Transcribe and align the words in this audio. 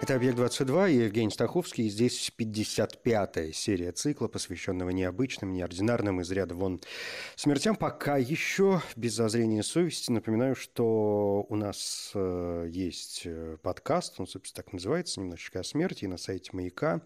Это 0.00 0.14
«Объект-22» 0.14 0.92
и 0.92 0.94
Евгений 0.94 1.30
Стаховский. 1.30 1.88
Здесь 1.88 2.30
55-я 2.38 3.52
серия 3.52 3.90
цикла, 3.90 4.28
посвященного 4.28 4.90
необычным, 4.90 5.52
неординарным, 5.52 6.20
из 6.20 6.30
ряда 6.30 6.54
вон 6.54 6.80
смертям. 7.34 7.74
Пока 7.74 8.16
еще 8.16 8.80
без 8.94 9.14
зазрения 9.14 9.62
совести. 9.62 10.12
Напоминаю, 10.12 10.54
что 10.54 11.44
у 11.48 11.56
нас 11.56 12.12
э, 12.14 12.68
есть 12.70 13.22
э, 13.24 13.56
подкаст, 13.60 14.20
он, 14.20 14.28
собственно, 14.28 14.62
так 14.62 14.72
называется, 14.72 15.18
«Немножечко 15.18 15.60
о 15.60 15.64
смерти», 15.64 16.04
на 16.04 16.16
сайте 16.16 16.50
«Маяка». 16.52 17.02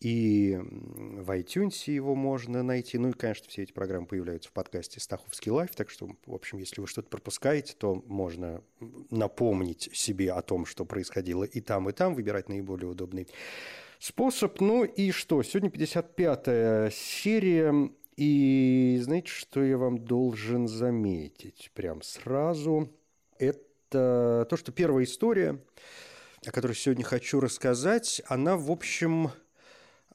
И 0.00 0.56
в 0.60 1.28
iTunes 1.30 1.90
его 1.90 2.14
можно 2.14 2.62
найти. 2.62 2.98
Ну 2.98 3.08
и, 3.10 3.12
конечно, 3.12 3.46
все 3.48 3.64
эти 3.64 3.72
программы 3.72 4.06
появляются 4.06 4.48
в 4.48 4.52
подкасте 4.52 5.00
«Стаховский 5.00 5.50
лайф». 5.50 5.74
Так 5.74 5.90
что, 5.90 6.08
в 6.24 6.34
общем, 6.34 6.58
если 6.58 6.80
вы 6.80 6.86
что-то 6.86 7.08
пропускаете, 7.08 7.74
то 7.76 8.02
можно 8.06 8.62
напомнить 9.10 9.90
себе 9.92 10.32
о 10.32 10.42
том, 10.42 10.66
что 10.66 10.84
происходило 10.84 11.42
и 11.42 11.60
там, 11.60 11.88
и 11.88 11.92
там, 11.92 12.14
выбирать 12.14 12.48
наиболее 12.48 12.88
удобный 12.88 13.26
способ. 13.98 14.60
Ну 14.60 14.84
и 14.84 15.10
что? 15.10 15.42
Сегодня 15.42 15.70
55-я 15.70 16.90
серия. 16.92 17.90
И 18.16 18.98
знаете, 19.02 19.28
что 19.28 19.64
я 19.64 19.78
вам 19.78 19.98
должен 20.04 20.68
заметить 20.68 21.72
прям 21.74 22.02
сразу? 22.02 22.88
Это 23.36 24.46
то, 24.48 24.56
что 24.56 24.70
первая 24.70 25.04
история, 25.04 25.60
о 26.46 26.52
которой 26.52 26.74
сегодня 26.74 27.04
хочу 27.04 27.40
рассказать, 27.40 28.22
она, 28.26 28.56
в 28.56 28.70
общем, 28.70 29.30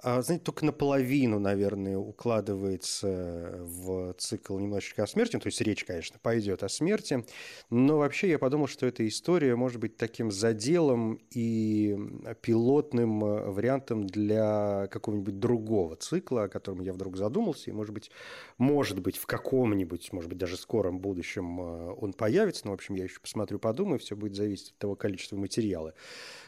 знаете, 0.03 0.43
только 0.43 0.65
наполовину, 0.65 1.39
наверное, 1.39 1.97
укладывается 1.97 3.57
в 3.61 4.13
цикл 4.17 4.57
немножечко 4.59 5.03
о 5.03 5.07
смерти. 5.07 5.37
То 5.39 5.47
есть 5.47 5.61
речь, 5.61 5.85
конечно, 5.85 6.19
пойдет 6.21 6.63
о 6.63 6.69
смерти. 6.69 7.25
Но 7.69 7.97
вообще 7.97 8.29
я 8.29 8.39
подумал, 8.39 8.67
что 8.67 8.85
эта 8.85 9.07
история 9.07 9.55
может 9.55 9.79
быть 9.79 9.97
таким 9.97 10.31
заделом 10.31 11.19
и 11.31 11.97
пилотным 12.41 13.19
вариантом 13.19 14.05
для 14.05 14.87
какого-нибудь 14.91 15.39
другого 15.39 15.95
цикла, 15.95 16.43
о 16.43 16.47
котором 16.49 16.81
я 16.81 16.93
вдруг 16.93 17.17
задумался. 17.17 17.69
И, 17.69 17.73
может 17.73 17.93
быть, 17.93 18.11
может 18.57 18.99
быть, 18.99 19.17
в 19.17 19.25
каком-нибудь, 19.25 20.11
может 20.11 20.29
быть, 20.29 20.37
даже 20.37 20.57
скором 20.57 20.99
будущем 20.99 21.61
э, 21.61 21.93
он 21.93 22.13
появится. 22.13 22.65
Но, 22.65 22.71
в 22.71 22.75
общем, 22.75 22.95
я 22.95 23.03
еще 23.03 23.19
посмотрю, 23.19 23.59
подумаю. 23.59 23.99
Все 23.99 24.15
будет 24.15 24.35
зависеть 24.35 24.71
от 24.71 24.77
того 24.77 24.95
количества 24.95 25.37
материала, 25.37 25.93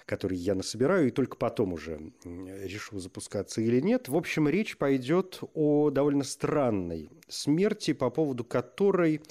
который 0.06 0.38
я 0.38 0.56
насобираю. 0.56 1.08
И 1.08 1.11
только 1.11 1.38
потом 1.38 1.73
уже 1.73 2.11
решу 2.23 3.00
запускать 3.00 3.45
операции 3.45 3.66
или 3.66 3.81
нет. 3.81 4.08
В 4.08 4.16
общем, 4.16 4.48
речь 4.50 4.78
пойдет 4.78 5.39
о 5.53 5.89
довольно 5.89 6.23
странной 6.23 7.09
смерти, 7.28 7.94
по 7.94 8.09
поводу 8.09 8.44
которой 8.44 9.22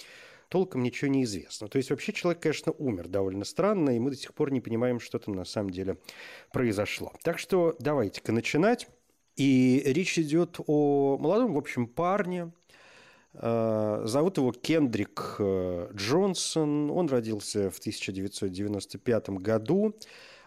толком 0.49 0.83
ничего 0.83 1.11
не 1.11 1.25
известно. 1.25 1.69
То 1.69 1.79
есть 1.79 1.91
вообще 1.91 2.13
человек, 2.13 2.43
конечно, 2.43 2.73
умер 2.73 3.09
довольно 3.09 3.45
странно, 3.45 3.91
и 3.91 3.99
мы 3.99 4.11
до 4.11 4.17
сих 4.17 4.35
пор 4.35 4.53
не 4.53 4.61
понимаем, 4.61 5.01
что 5.01 5.19
там 5.19 5.35
на 5.35 5.45
самом 5.45 5.71
деле 5.71 5.97
произошло. 6.53 7.13
Так 7.23 7.39
что 7.39 7.75
давайте-ка 7.81 8.33
начинать. 8.33 8.89
И 9.37 9.83
речь 9.85 10.19
идет 10.19 10.61
о 10.67 11.19
молодом, 11.19 11.55
в 11.55 11.59
общем, 11.59 11.89
парне. 11.89 12.53
Э, 13.33 14.03
зовут 14.05 14.37
его 14.37 14.53
Кендрик 14.53 15.37
э, 15.41 15.89
Джонсон. 15.93 16.91
Он 16.91 17.09
родился 17.09 17.71
в 17.71 17.79
1995 17.81 19.31
году 19.31 19.97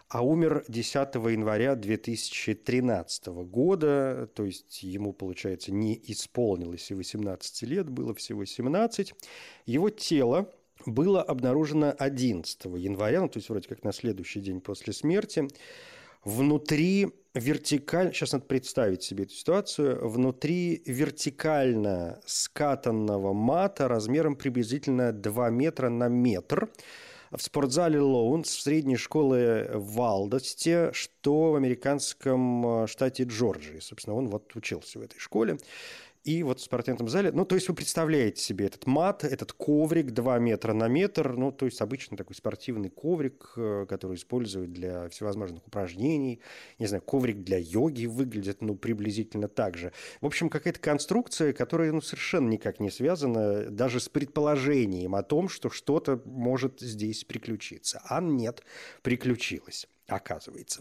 а 0.08 0.22
умер 0.22 0.64
10 0.68 1.14
января 1.16 1.74
2013 1.74 3.26
года, 3.26 4.28
то 4.34 4.44
есть 4.44 4.82
ему, 4.82 5.12
получается, 5.12 5.70
не 5.72 6.00
исполнилось 6.06 6.90
и 6.90 6.94
18 6.94 7.62
лет, 7.62 7.90
было 7.90 8.14
всего 8.14 8.44
17. 8.44 9.14
Его 9.66 9.90
тело 9.90 10.50
было 10.86 11.22
обнаружено 11.22 11.94
11 11.98 12.64
января, 12.76 13.20
ну, 13.20 13.28
то 13.28 13.38
есть 13.38 13.50
вроде 13.50 13.68
как 13.68 13.84
на 13.84 13.92
следующий 13.92 14.40
день 14.40 14.62
после 14.62 14.94
смерти, 14.94 15.46
внутри 16.24 17.08
вертикально, 17.34 18.12
сейчас 18.12 18.32
надо 18.32 18.46
представить 18.46 19.02
себе 19.02 19.24
эту 19.24 19.34
ситуацию, 19.34 20.08
внутри 20.08 20.82
вертикально 20.86 22.18
скатанного 22.24 23.34
мата 23.34 23.88
размером 23.88 24.36
приблизительно 24.36 25.12
2 25.12 25.50
метра 25.50 25.90
на 25.90 26.08
метр– 26.08 26.70
в 27.30 27.42
спортзале 27.42 28.00
Лоунс 28.00 28.48
в 28.48 28.60
средней 28.60 28.96
школе 28.96 29.70
в 29.74 29.92
что 30.92 31.52
в 31.52 31.56
американском 31.56 32.84
э, 32.84 32.86
штате 32.86 33.24
Джорджии. 33.24 33.80
Собственно, 33.80 34.16
он 34.16 34.28
вот 34.28 34.54
учился 34.56 34.98
в 34.98 35.02
этой 35.02 35.18
школе 35.18 35.58
и 36.24 36.42
вот 36.42 36.60
в 36.60 36.62
спортивном 36.62 37.08
зале. 37.08 37.32
Ну, 37.32 37.44
то 37.44 37.54
есть 37.54 37.68
вы 37.68 37.74
представляете 37.74 38.42
себе 38.42 38.66
этот 38.66 38.86
мат, 38.86 39.24
этот 39.24 39.52
коврик 39.52 40.10
2 40.10 40.38
метра 40.38 40.72
на 40.72 40.88
метр, 40.88 41.34
ну, 41.34 41.52
то 41.52 41.66
есть 41.66 41.80
обычный 41.80 42.16
такой 42.16 42.36
спортивный 42.36 42.90
коврик, 42.90 43.52
э, 43.56 43.86
который 43.88 44.16
используют 44.16 44.72
для 44.72 45.08
всевозможных 45.08 45.66
упражнений. 45.66 46.40
Не 46.78 46.86
знаю, 46.86 47.02
коврик 47.02 47.42
для 47.42 47.58
йоги 47.58 48.06
выглядит, 48.06 48.60
ну, 48.60 48.74
приблизительно 48.74 49.48
так 49.48 49.76
же. 49.76 49.92
В 50.20 50.26
общем, 50.26 50.48
какая-то 50.48 50.80
конструкция, 50.80 51.52
которая, 51.52 51.92
ну, 51.92 52.00
совершенно 52.00 52.48
никак 52.48 52.80
не 52.80 52.90
связана 52.90 53.70
даже 53.70 54.00
с 54.00 54.08
предположением 54.08 55.14
о 55.14 55.22
том, 55.22 55.48
что 55.48 55.70
что-то 55.70 56.20
может 56.24 56.80
здесь 56.80 57.24
приключиться. 57.24 58.02
А 58.04 58.20
нет, 58.20 58.62
приключилось 59.02 59.86
оказывается. 60.08 60.80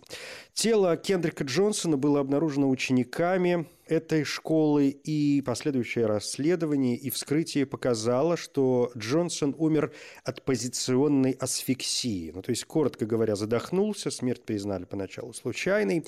Тело 0.53 0.95
Кендрика 0.95 1.43
Джонсона 1.43 1.97
было 1.97 2.21
обнаружено 2.21 2.69
учениками 2.69 3.67
этой 3.87 4.23
школы, 4.23 4.89
и 4.89 5.41
последующее 5.41 6.05
расследование 6.05 6.95
и 6.95 7.09
вскрытие 7.09 7.65
показало, 7.65 8.37
что 8.37 8.91
Джонсон 8.97 9.55
умер 9.57 9.93
от 10.23 10.43
позиционной 10.43 11.31
асфиксии. 11.31 12.31
Ну, 12.33 12.41
то 12.41 12.51
есть, 12.51 12.65
коротко 12.65 13.05
говоря, 13.05 13.35
задохнулся, 13.35 14.11
смерть 14.11 14.43
признали 14.43 14.85
поначалу 14.85 15.33
случайной. 15.33 16.05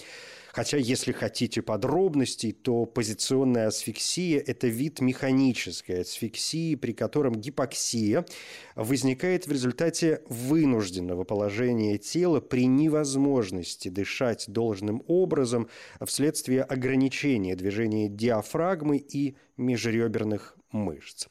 Хотя, 0.52 0.78
если 0.78 1.12
хотите 1.12 1.62
подробностей, 1.62 2.52
то 2.52 2.86
позиционная 2.86 3.68
асфиксия– 3.68 4.44
это 4.48 4.68
вид 4.68 5.00
механической 5.00 6.02
асфиксии, 6.02 6.76
при 6.76 6.92
котором 6.92 7.36
гипоксия 7.36 8.26
возникает 8.76 9.46
в 9.46 9.52
результате 9.52 10.24
вынужденного 10.28 11.24
положения 11.24 11.98
тела 11.98 12.42
при 12.42 12.66
невозможности 12.66 13.90
дышать 13.90 14.46
должным 14.48 15.04
образом 15.08 15.70
вследствие 16.04 16.64
ограничения 16.64 17.56
движения 17.56 17.69
диафрагмы 18.08 18.98
и 18.98 19.36
межреберных 19.58 20.58
мышц. 20.72 21.28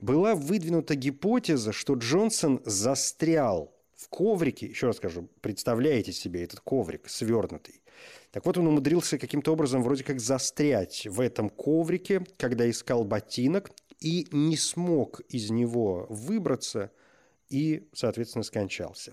Была 0.00 0.34
выдвинута 0.34 0.94
гипотеза, 0.94 1.72
что 1.72 1.94
Джонсон 1.94 2.60
застрял 2.64 3.74
в 3.94 4.08
коврике, 4.08 4.66
еще 4.66 4.86
раз 4.86 4.96
скажу, 4.96 5.28
представляете 5.40 6.12
себе 6.12 6.42
этот 6.42 6.60
коврик 6.60 7.08
свернутый, 7.08 7.80
так 8.30 8.46
вот, 8.46 8.58
он 8.58 8.68
умудрился 8.68 9.18
каким-то 9.18 9.52
образом 9.52 9.82
вроде 9.82 10.04
как 10.04 10.20
застрять 10.20 11.06
в 11.06 11.20
этом 11.20 11.50
коврике, 11.50 12.24
когда 12.36 12.68
искал 12.70 13.04
ботинок, 13.04 13.70
и 14.00 14.26
не 14.30 14.56
смог 14.56 15.20
из 15.28 15.50
него 15.50 16.06
выбраться 16.08 16.90
и, 17.50 17.88
соответственно, 17.92 18.44
скончался. 18.44 19.12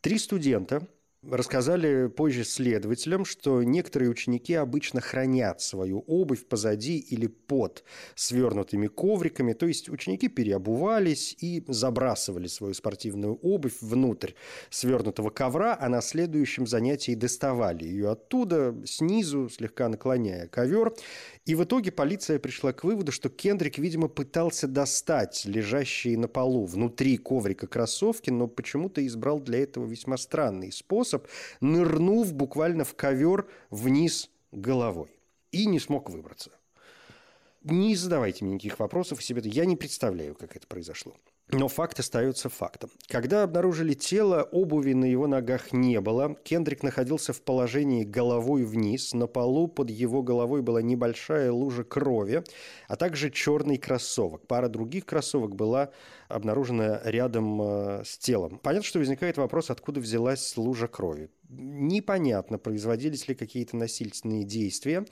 Три 0.00 0.18
студента 0.18 0.88
Рассказали 1.24 2.06
позже 2.06 2.44
следователям, 2.44 3.24
что 3.24 3.64
некоторые 3.64 4.08
ученики 4.08 4.54
обычно 4.54 5.00
хранят 5.00 5.60
свою 5.60 6.04
обувь 6.06 6.46
позади 6.46 6.96
или 6.96 7.26
под 7.26 7.82
свернутыми 8.14 8.86
ковриками, 8.86 9.52
то 9.52 9.66
есть 9.66 9.88
ученики 9.88 10.28
переобувались 10.28 11.36
и 11.40 11.64
забрасывали 11.66 12.46
свою 12.46 12.72
спортивную 12.72 13.34
обувь 13.34 13.74
внутрь 13.80 14.34
свернутого 14.70 15.30
ковра, 15.30 15.76
а 15.78 15.88
на 15.88 16.02
следующем 16.02 16.68
занятии 16.68 17.16
доставали 17.16 17.82
ее 17.84 18.10
оттуда, 18.10 18.76
снизу, 18.86 19.48
слегка 19.48 19.88
наклоняя 19.88 20.46
ковер. 20.46 20.94
И 21.48 21.54
в 21.54 21.64
итоге 21.64 21.90
полиция 21.90 22.38
пришла 22.38 22.74
к 22.74 22.84
выводу, 22.84 23.10
что 23.10 23.30
Кендрик, 23.30 23.78
видимо, 23.78 24.08
пытался 24.08 24.68
достать 24.68 25.46
лежащие 25.46 26.18
на 26.18 26.28
полу 26.28 26.66
внутри 26.66 27.16
коврика 27.16 27.66
кроссовки, 27.66 28.28
но 28.28 28.48
почему-то 28.48 29.06
избрал 29.06 29.40
для 29.40 29.62
этого 29.62 29.86
весьма 29.86 30.18
странный 30.18 30.70
способ 30.70 31.26
нырнув 31.62 32.34
буквально 32.34 32.84
в 32.84 32.94
ковер 32.94 33.48
вниз 33.70 34.28
головой. 34.52 35.08
И 35.50 35.64
не 35.64 35.80
смог 35.80 36.10
выбраться. 36.10 36.50
Не 37.64 37.96
задавайте 37.96 38.44
мне 38.44 38.56
никаких 38.56 38.78
вопросов 38.78 39.24
себе. 39.24 39.40
Я 39.46 39.64
не 39.64 39.76
представляю, 39.76 40.34
как 40.34 40.54
это 40.54 40.66
произошло. 40.66 41.16
Но 41.50 41.68
факт 41.68 41.98
остается 41.98 42.50
фактом. 42.50 42.90
Когда 43.06 43.42
обнаружили 43.42 43.94
тело, 43.94 44.42
обуви 44.42 44.92
на 44.92 45.06
его 45.06 45.26
ногах 45.26 45.72
не 45.72 45.98
было. 46.00 46.36
Кендрик 46.44 46.82
находился 46.82 47.32
в 47.32 47.40
положении 47.40 48.04
головой 48.04 48.64
вниз. 48.64 49.14
На 49.14 49.26
полу 49.26 49.66
под 49.66 49.88
его 49.88 50.22
головой 50.22 50.60
была 50.60 50.82
небольшая 50.82 51.50
лужа 51.50 51.84
крови, 51.84 52.44
а 52.86 52.96
также 52.96 53.30
черный 53.30 53.78
кроссовок. 53.78 54.46
Пара 54.46 54.68
других 54.68 55.06
кроссовок 55.06 55.56
была 55.56 55.90
обнаружена 56.28 57.00
рядом 57.04 57.62
э, 57.62 58.02
с 58.04 58.18
телом. 58.18 58.60
Понятно, 58.62 58.86
что 58.86 58.98
возникает 58.98 59.38
вопрос, 59.38 59.70
откуда 59.70 60.00
взялась 60.00 60.54
лужа 60.58 60.86
крови. 60.86 61.30
Непонятно, 61.48 62.58
производились 62.58 63.26
ли 63.26 63.34
какие-то 63.34 63.74
насильственные 63.74 64.44
действия 64.44 65.06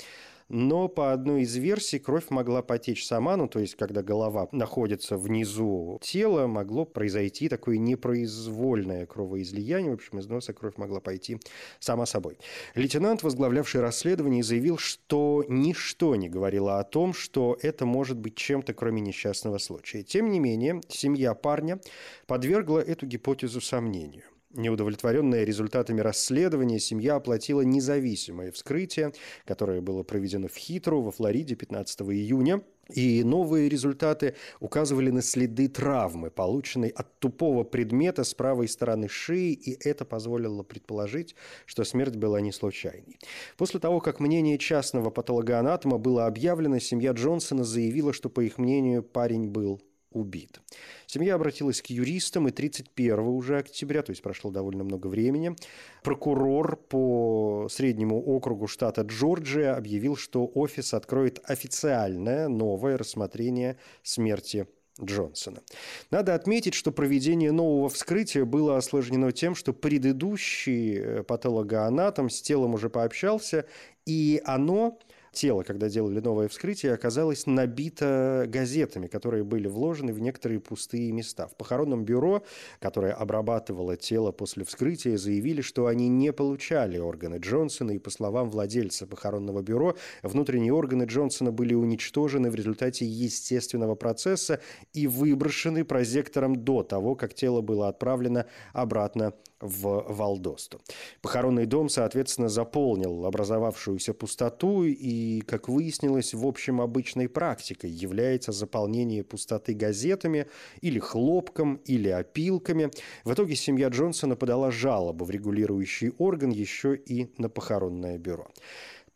но 0.49 0.89
по 0.89 1.13
одной 1.13 1.43
из 1.43 1.57
версий 1.57 1.99
кровь 1.99 2.31
могла 2.31 2.63
потечь 2.63 3.07
сама, 3.07 3.37
ну 3.37 3.49
то 3.49 3.59
есть 3.59 3.75
когда 3.75 4.03
голова 4.03 4.49
находится 4.53 5.17
внизу 5.17 5.99
тела, 6.03 6.47
могло 6.47 6.85
произойти 6.85 7.49
такое 7.49 7.79
непроизвольное 7.79 9.07
кровоизлияние, 9.07 9.91
в 9.91 9.95
общем, 9.95 10.19
из 10.19 10.27
носа 10.27 10.53
кровь 10.53 10.77
могла 10.77 11.01
пойти 11.01 11.39
сама 11.81 12.07
собой. 12.07 12.39
Лейтенант, 12.75 13.23
возглавлявший 13.23 13.81
расследование, 13.81 14.43
заявил, 14.43 14.79
что 14.79 15.45
ничто 15.49 16.15
не 16.17 16.29
говорило 16.29 16.79
о 16.79 16.85
том, 16.85 17.13
что 17.13 17.59
это 17.63 17.87
может 17.87 18.19
быть 18.19 18.37
чем-то, 18.37 18.75
кроме 18.75 19.01
несчастного 19.01 19.59
случая. 19.59 20.03
Тем 20.03 20.31
не 20.31 20.41
менее, 20.41 20.81
семья 20.89 21.35
парня 21.35 21.81
подвергла 22.27 22.79
эту 22.79 23.07
гипотезу 23.07 23.61
сомнению. 23.61 24.25
Неудовлетворенная 24.57 25.45
результатами 25.45 26.01
расследования, 26.01 26.81
семья 26.81 27.17
оплатила 27.17 27.61
независимое 27.61 28.51
вскрытие, 28.53 29.13
которое 29.45 29.81
было 29.81 30.03
проведено 30.03 30.49
в 30.49 30.57
Хитру 30.57 31.03
во 31.03 31.11
Флориде 31.11 31.55
15 31.55 32.01
июня. 32.03 32.63
И 32.95 33.25
новые 33.25 33.69
результаты 33.69 34.37
указывали 34.61 35.11
на 35.11 35.21
следы 35.21 35.67
травмы, 35.69 36.31
полученной 36.31 36.91
от 36.91 37.19
тупого 37.19 37.65
предмета 37.65 38.23
с 38.23 38.33
правой 38.33 38.69
стороны 38.69 39.09
шеи, 39.09 39.53
и 39.55 39.77
это 39.89 40.05
позволило 40.05 40.63
предположить, 40.63 41.35
что 41.65 41.83
смерть 41.83 42.15
была 42.15 42.41
не 42.41 42.53
случайной. 42.53 43.19
После 43.57 43.81
того, 43.81 44.01
как 44.01 44.21
мнение 44.21 44.57
частного 44.57 45.11
патологоанатома 45.11 45.99
было 45.99 46.27
объявлено, 46.27 46.79
семья 46.79 47.11
Джонсона 47.11 47.65
заявила, 47.65 48.13
что, 48.13 48.29
по 48.31 48.41
их 48.41 48.57
мнению, 48.57 49.03
парень 49.03 49.49
был 49.49 49.83
убит. 50.11 50.61
Семья 51.07 51.35
обратилась 51.35 51.83
к 51.83 51.87
юристам, 51.87 52.49
и 52.49 52.51
31 52.51 53.19
уже 53.19 53.59
октября, 53.59 54.03
то 54.03 54.11
есть 54.11 54.23
прошло 54.23 54.51
довольно 54.51 54.85
много 54.85 55.07
времени, 55.07 55.55
прокурор 56.03 56.77
по 56.77 57.69
среднему 57.71 58.23
округу 58.23 58.67
штата 58.67 59.03
Джорджия 59.03 59.75
объявил, 59.75 60.17
что 60.17 60.51
офис 60.55 60.95
откроет 60.95 61.41
официальное 61.45 62.49
новое 62.49 62.97
рассмотрение 62.97 63.77
смерти 64.03 64.67
Джонсона. 65.03 65.63
Надо 66.11 66.35
отметить, 66.35 66.75
что 66.75 66.91
проведение 66.91 67.53
нового 67.53 67.89
вскрытия 67.89 68.45
было 68.45 68.79
осложнено 68.79 69.31
тем, 69.33 69.55
что 69.55 69.73
предыдущий 69.73 70.97
э, 70.97 71.23
патологоанатом 71.23 72.31
с 72.31 72.41
телом 72.41 72.75
уже 72.75 72.89
пообщался, 72.89 73.67
и 74.07 74.41
оно 74.45 74.99
тело, 75.37 75.63
когда 75.63 75.89
делали 75.89 76.19
новое 76.21 76.49
вскрытие, 76.49 76.95
оказалось 76.95 77.47
набито 77.47 78.47
газетами, 78.49 79.07
которые 79.07 79.45
были 79.45 79.69
вложены 79.69 80.13
в 80.13 80.21
некоторые 80.21 80.59
пустые 80.59 81.13
места. 81.13 81.47
В 81.47 81.55
похоронном 81.57 82.05
бюро, 82.05 82.43
которое 82.81 83.13
обрабатывало 83.13 83.97
тело 83.97 84.33
после 84.33 84.65
вскрытия, 84.65 85.17
заявили, 85.17 85.61
что 85.61 85.87
они 85.87 86.09
не 86.09 86.33
получали 86.33 86.99
органы 86.99 87.37
Джонсона, 87.37 87.93
и 87.93 87.99
по 87.99 88.11
словам 88.11 88.51
владельца 88.51 89.07
похоронного 89.07 89.63
бюро, 89.63 89.97
внутренние 90.23 90.73
органы 90.73 91.05
Джонсона 91.05 91.53
были 91.53 91.75
уничтожены 91.75 92.51
в 92.51 92.55
результате 92.55 93.05
естественного 93.05 93.95
процесса 93.95 94.61
и 94.95 95.07
выброшены 95.07 95.85
прозектором 95.85 96.65
до 96.65 96.83
того, 96.83 97.15
как 97.15 97.35
тело 97.35 97.61
было 97.61 97.89
отправлено 97.89 98.47
обратно 98.73 99.35
в 99.67 100.07
Валдосту. 100.09 100.81
Похоронный 101.21 101.67
дом, 101.67 101.89
соответственно, 101.89 102.49
заполнил 102.49 103.27
образовавшуюся 103.27 104.15
пустоту 104.15 104.85
и, 104.85 105.41
как 105.41 105.69
выяснилось, 105.69 106.35
в 106.35 106.47
общем 106.47 106.81
обычной 106.81 107.29
практикой 107.29 107.91
является 107.91 108.53
заполнение 108.53 109.25
пустоты 109.25 109.75
газетами 109.75 110.47
или 110.81 110.99
хлопком, 110.99 111.77
или 111.85 112.09
опилками. 112.09 112.91
В 113.25 113.33
итоге 113.33 113.57
семья 113.57 113.89
Джонсона 113.89 114.37
подала 114.37 114.71
жалобу 114.71 115.25
в 115.25 115.31
регулирующий 115.31 116.13
орган 116.19 116.51
еще 116.51 116.97
и 116.97 117.29
на 117.39 117.49
похоронное 117.49 118.19
бюро. 118.19 118.49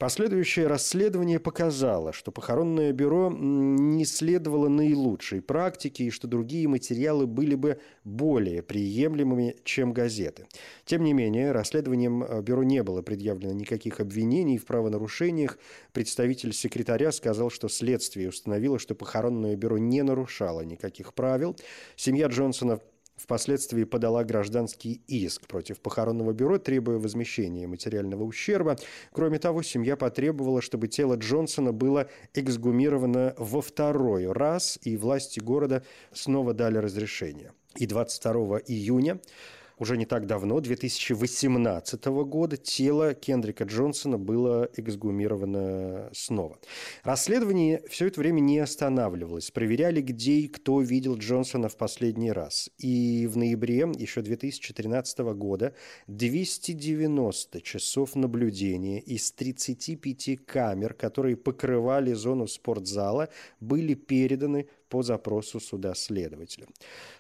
Последующее 0.01 0.67
расследование 0.67 1.39
показало, 1.39 2.15
что 2.15 2.33
похоронное 2.33 2.91
бюро 2.91 3.31
не 3.31 4.07
следовало 4.07 4.69
наилучшей 4.69 5.43
практике 5.43 6.05
и 6.05 6.11
что 6.11 6.27
другие 6.27 6.67
материалы 6.69 7.27
были 7.27 7.55
бы 7.55 7.79
более 8.03 8.63
приемлемыми, 8.63 9.57
чем 9.63 9.93
газеты. 9.93 10.47
Тем 10.87 11.05
не 11.05 11.13
менее, 11.13 11.53
расследованием 11.53 12.23
э, 12.23 12.41
бюро 12.41 12.63
не 12.63 12.83
было 12.83 13.03
предъявлено 13.03 13.53
никаких 13.53 14.01
обвинений 14.01 14.57
в 14.57 14.65
правонарушениях. 14.65 15.59
Представитель 15.93 16.55
секретаря 16.55 17.13
сказал, 17.13 17.51
что 17.51 17.69
следствие 17.69 18.31
установило, 18.31 18.79
что 18.79 18.95
похоронное 18.95 19.55
бюро 19.55 19.77
не 19.77 20.03
нарушало 20.03 20.63
никаких 20.63 21.13
правил. 21.13 21.55
Семья 21.97 22.29
Джонсона 22.29 22.81
впоследствии 23.23 23.85
подала 23.85 24.25
гражданский 24.25 25.01
иск 25.07 25.47
против 25.47 25.81
похоронного 25.81 26.33
бюро, 26.33 26.59
требуя 26.59 26.99
возмещения 26.99 27.69
материального 27.69 28.25
ущерба. 28.25 28.77
Кроме 29.13 29.39
того, 29.39 29.63
семья 29.63 29.97
потребовала, 29.97 30.63
чтобы 30.63 30.89
тело 30.89 31.15
Джонсона 31.15 31.73
было 31.73 32.09
эксгумировано 32.35 33.35
во 33.39 33.61
второй 33.61 34.31
раз, 34.33 34.79
и 34.83 34.97
власти 34.97 35.41
города 35.41 35.83
снова 36.13 36.55
дали 36.55 36.79
разрешение. 36.79 37.53
И 37.77 37.87
22 37.87 38.61
июня 38.67 39.21
уже 39.81 39.97
не 39.97 40.05
так 40.05 40.27
давно, 40.27 40.61
2018 40.61 42.05
года, 42.05 42.59
тело 42.59 43.15
Кендрика 43.15 43.65
Джонсона 43.65 44.19
было 44.19 44.69
эксгумировано 44.77 46.11
снова. 46.13 46.59
Расследование 47.03 47.83
все 47.89 48.07
это 48.07 48.21
время 48.21 48.41
не 48.41 48.59
останавливалось. 48.59 49.51
Проверяли, 49.51 50.03
где 50.03 50.33
и 50.33 50.49
кто 50.49 50.83
видел 50.83 51.17
Джонсона 51.17 51.71
в 51.71 51.79
последний 51.79 52.31
раз. 52.31 52.71
И 52.77 53.27
в 53.27 53.39
ноябре 53.39 53.91
еще 53.97 54.21
2013 54.21 55.19
года 55.35 55.75
290 56.09 57.63
часов 57.63 58.15
наблюдения 58.15 59.01
из 59.01 59.33
35 59.33 60.45
камер, 60.45 60.93
которые 60.93 61.39
покрывали 61.39 62.13
зону 62.13 62.47
спортзала, 62.47 63.31
были 63.61 63.95
переданы 63.95 64.69
по 64.91 65.03
запросу 65.03 65.61
суда 65.61 65.95
следователя. 65.95 66.67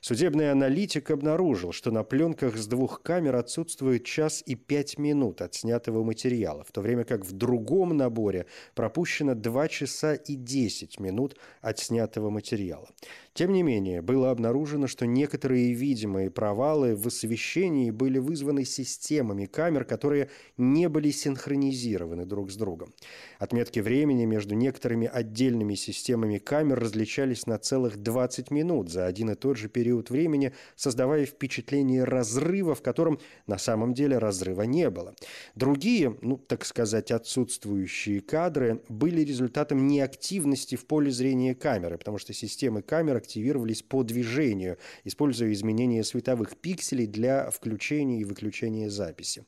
Судебный 0.00 0.50
аналитик 0.50 1.10
обнаружил, 1.10 1.72
что 1.72 1.90
на 1.90 2.02
пленках 2.02 2.56
с 2.56 2.66
двух 2.66 3.00
камер 3.02 3.36
отсутствует 3.36 4.04
час 4.04 4.42
и 4.44 4.56
пять 4.56 4.98
минут 4.98 5.40
от 5.40 5.54
снятого 5.54 6.02
материала, 6.02 6.64
в 6.64 6.72
то 6.72 6.80
время 6.82 7.04
как 7.04 7.24
в 7.24 7.32
другом 7.32 7.96
наборе 7.96 8.46
пропущено 8.74 9.34
2 9.34 9.68
часа 9.68 10.14
и 10.14 10.34
10 10.34 11.00
минут 11.00 11.36
от 11.62 11.78
снятого 11.78 12.28
материала. 12.30 12.88
Тем 13.32 13.52
не 13.52 13.62
менее, 13.62 14.02
было 14.02 14.32
обнаружено, 14.32 14.88
что 14.88 15.06
некоторые 15.06 15.72
видимые 15.72 16.30
провалы 16.30 16.96
в 16.96 17.06
освещении 17.06 17.92
были 17.92 18.18
вызваны 18.18 18.64
системами 18.64 19.46
камер, 19.46 19.84
которые 19.84 20.30
не 20.56 20.88
были 20.88 21.10
синхронизированы 21.10 22.26
друг 22.26 22.50
с 22.50 22.56
другом. 22.56 22.92
Отметки 23.38 23.78
времени 23.78 24.24
между 24.24 24.56
некоторыми 24.56 25.06
отдельными 25.06 25.76
системами 25.76 26.38
камер 26.38 26.80
различались 26.80 27.46
на 27.46 27.58
целых 27.58 27.98
20 27.98 28.50
минут 28.50 28.90
за 28.90 29.06
один 29.06 29.30
и 29.30 29.36
тот 29.36 29.56
же 29.56 29.68
период 29.68 30.10
времени, 30.10 30.52
создавая 30.74 31.24
впечатление 31.24 32.02
разрыва, 32.02 32.74
в 32.74 32.82
котором 32.82 33.20
на 33.46 33.58
самом 33.58 33.94
деле 33.94 34.18
разрыва 34.18 34.62
не 34.62 34.90
было. 34.90 35.14
Другие, 35.54 36.16
ну, 36.20 36.36
так 36.36 36.64
сказать, 36.64 37.12
отсутствующие 37.12 38.22
кадры 38.22 38.82
были 38.88 39.20
результатом 39.20 39.86
неактивности 39.86 40.74
в 40.74 40.84
поле 40.86 41.12
зрения 41.12 41.54
камеры, 41.54 41.96
потому 41.96 42.18
что 42.18 42.32
системы 42.32 42.82
камер 42.82 43.19
активировались 43.20 43.82
по 43.82 44.02
движению, 44.02 44.78
используя 45.04 45.52
изменение 45.52 46.02
световых 46.02 46.56
пикселей 46.56 47.06
для 47.06 47.50
включения 47.50 48.20
и 48.20 48.24
выключения 48.24 48.90
записи. 48.90 49.44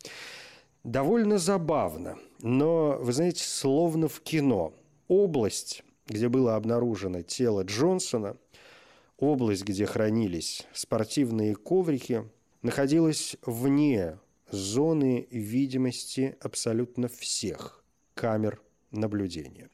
Довольно 0.84 1.38
забавно, 1.38 2.18
но, 2.40 2.98
вы 3.00 3.12
знаете, 3.12 3.44
словно 3.44 4.08
в 4.08 4.20
кино. 4.20 4.72
Область, 5.08 5.82
где 6.06 6.28
было 6.28 6.56
обнаружено 6.56 7.22
тело 7.22 7.62
Джонсона, 7.62 8.36
область, 9.18 9.64
где 9.64 9.86
хранились 9.86 10.66
спортивные 10.72 11.54
коврики, 11.54 12.24
находилась 12.62 13.36
вне 13.44 14.18
зоны 14.50 15.26
видимости 15.30 16.36
абсолютно 16.40 17.08
всех 17.08 17.84
камер 18.14 18.60
наблюдения. 18.90 19.68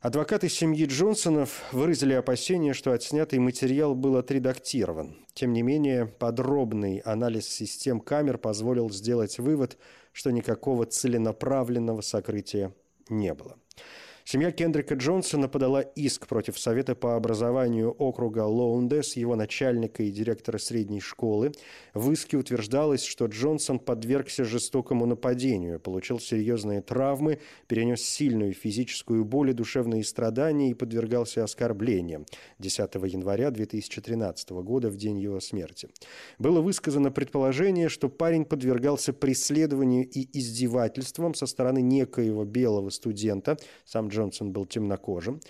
Адвокаты 0.00 0.48
семьи 0.48 0.86
Джонсонов 0.86 1.62
выразили 1.72 2.14
опасения, 2.14 2.72
что 2.72 2.92
отснятый 2.92 3.38
материал 3.38 3.94
был 3.94 4.16
отредактирован. 4.16 5.14
Тем 5.34 5.52
не 5.52 5.60
менее, 5.60 6.06
подробный 6.06 7.00
анализ 7.00 7.46
систем 7.46 8.00
камер 8.00 8.38
позволил 8.38 8.88
сделать 8.90 9.38
вывод, 9.38 9.76
что 10.12 10.30
никакого 10.30 10.86
целенаправленного 10.86 12.00
сокрытия 12.00 12.72
не 13.10 13.34
было. 13.34 13.58
Семья 14.24 14.52
Кендрика 14.52 14.94
Джонсона 14.94 15.48
подала 15.48 15.80
иск 15.80 16.26
против 16.26 16.58
Совета 16.58 16.94
по 16.94 17.16
образованию 17.16 17.90
округа 17.90 18.44
Лоундес, 18.44 19.16
его 19.16 19.34
начальника 19.34 20.02
и 20.02 20.10
директора 20.10 20.58
средней 20.58 21.00
школы. 21.00 21.52
В 21.94 22.12
иске 22.12 22.36
утверждалось, 22.36 23.02
что 23.02 23.26
Джонсон 23.26 23.78
подвергся 23.78 24.44
жестокому 24.44 25.06
нападению, 25.06 25.80
получил 25.80 26.20
серьезные 26.20 26.82
травмы, 26.82 27.40
перенес 27.66 28.02
сильную 28.02 28.52
физическую 28.52 29.24
боль 29.24 29.50
и 29.50 29.54
душевные 29.54 30.04
страдания 30.04 30.70
и 30.70 30.74
подвергался 30.74 31.42
оскорблениям 31.42 32.26
10 32.58 32.94
января 33.06 33.50
2013 33.50 34.50
года, 34.50 34.90
в 34.90 34.96
день 34.96 35.18
его 35.18 35.40
смерти. 35.40 35.88
Было 36.38 36.60
высказано 36.60 37.10
предположение, 37.10 37.88
что 37.88 38.08
парень 38.08 38.44
подвергался 38.44 39.12
преследованию 39.12 40.06
и 40.08 40.28
издевательствам 40.38 41.34
со 41.34 41.46
стороны 41.46 41.80
некоего 41.80 42.44
белого 42.44 42.90
студента, 42.90 43.56
сам 43.84 44.09
Джонсон 44.10 44.52
был 44.52 44.66
темнокожим. 44.66 45.40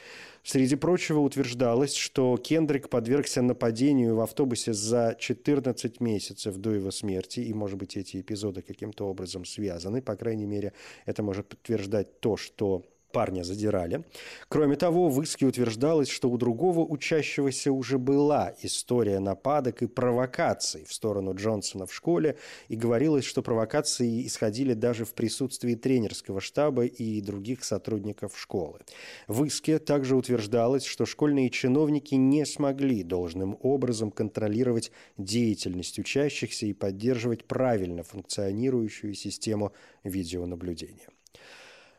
Среди 0.43 0.77
прочего 0.77 1.21
утверждалось, 1.21 1.95
что 1.95 2.37
Кендрик 2.37 2.89
подвергся 2.89 3.43
нападению 3.43 4.17
в 4.17 4.21
автобусе 4.21 4.73
за 4.73 5.17
14 5.19 6.01
месяцев 6.01 6.57
до 6.57 6.71
его 6.71 6.91
смерти, 6.91 7.41
и, 7.41 7.53
может 7.53 7.79
быть, 7.79 7.97
эти 7.97 8.21
эпизоды 8.21 8.63
каким-то 8.63 9.09
образом 9.09 9.45
связаны. 9.45 10.01
По 10.01 10.17
крайней 10.17 10.47
мере, 10.47 10.73
это 11.05 11.23
может 11.23 11.49
подтверждать 11.49 12.21
то, 12.21 12.37
что 12.37 12.85
парня 13.13 13.43
задирали. 13.43 14.05
Кроме 14.49 14.77
того, 14.77 15.09
в 15.09 15.23
иске 15.23 15.47
утверждалось, 15.47 16.09
что 16.09 16.31
у 16.31 16.39
другого 16.39 16.81
учащегося 16.81 17.73
уже 17.73 17.99
была 17.99 18.55
история 18.63 19.19
нападок 19.19 19.83
и 19.83 19.87
провокаций 19.87 20.85
в 20.85 20.93
сторону 20.93 21.35
Джонсона 21.35 21.87
в 21.87 21.95
школе, 21.95 22.37
и 22.69 22.77
говорилось, 22.77 23.25
что 23.25 23.43
провокации 23.43 24.27
исходили 24.27 24.75
даже 24.75 25.05
в 25.05 25.15
присутствии 25.15 25.75
тренерского 25.75 26.41
штаба 26.41 26.85
и 26.85 27.21
других 27.21 27.65
сотрудников 27.65 28.39
школы. 28.39 28.81
В 29.29 29.45
иске 29.45 29.79
также 29.79 30.17
утверждалось, 30.17 30.85
что 30.85 31.07
школьные 31.07 31.51
чиновники 31.51 32.15
не 32.15 32.47
смогли 32.47 33.03
должным 33.03 33.59
образом 33.63 34.11
контролировать 34.11 34.93
деятельность 35.17 35.99
учащихся 35.99 36.67
и 36.67 36.73
поддерживать 36.73 37.45
правильно 37.45 38.03
функционирующую 38.03 39.15
систему 39.15 39.73
видеонаблюдения. 40.05 41.09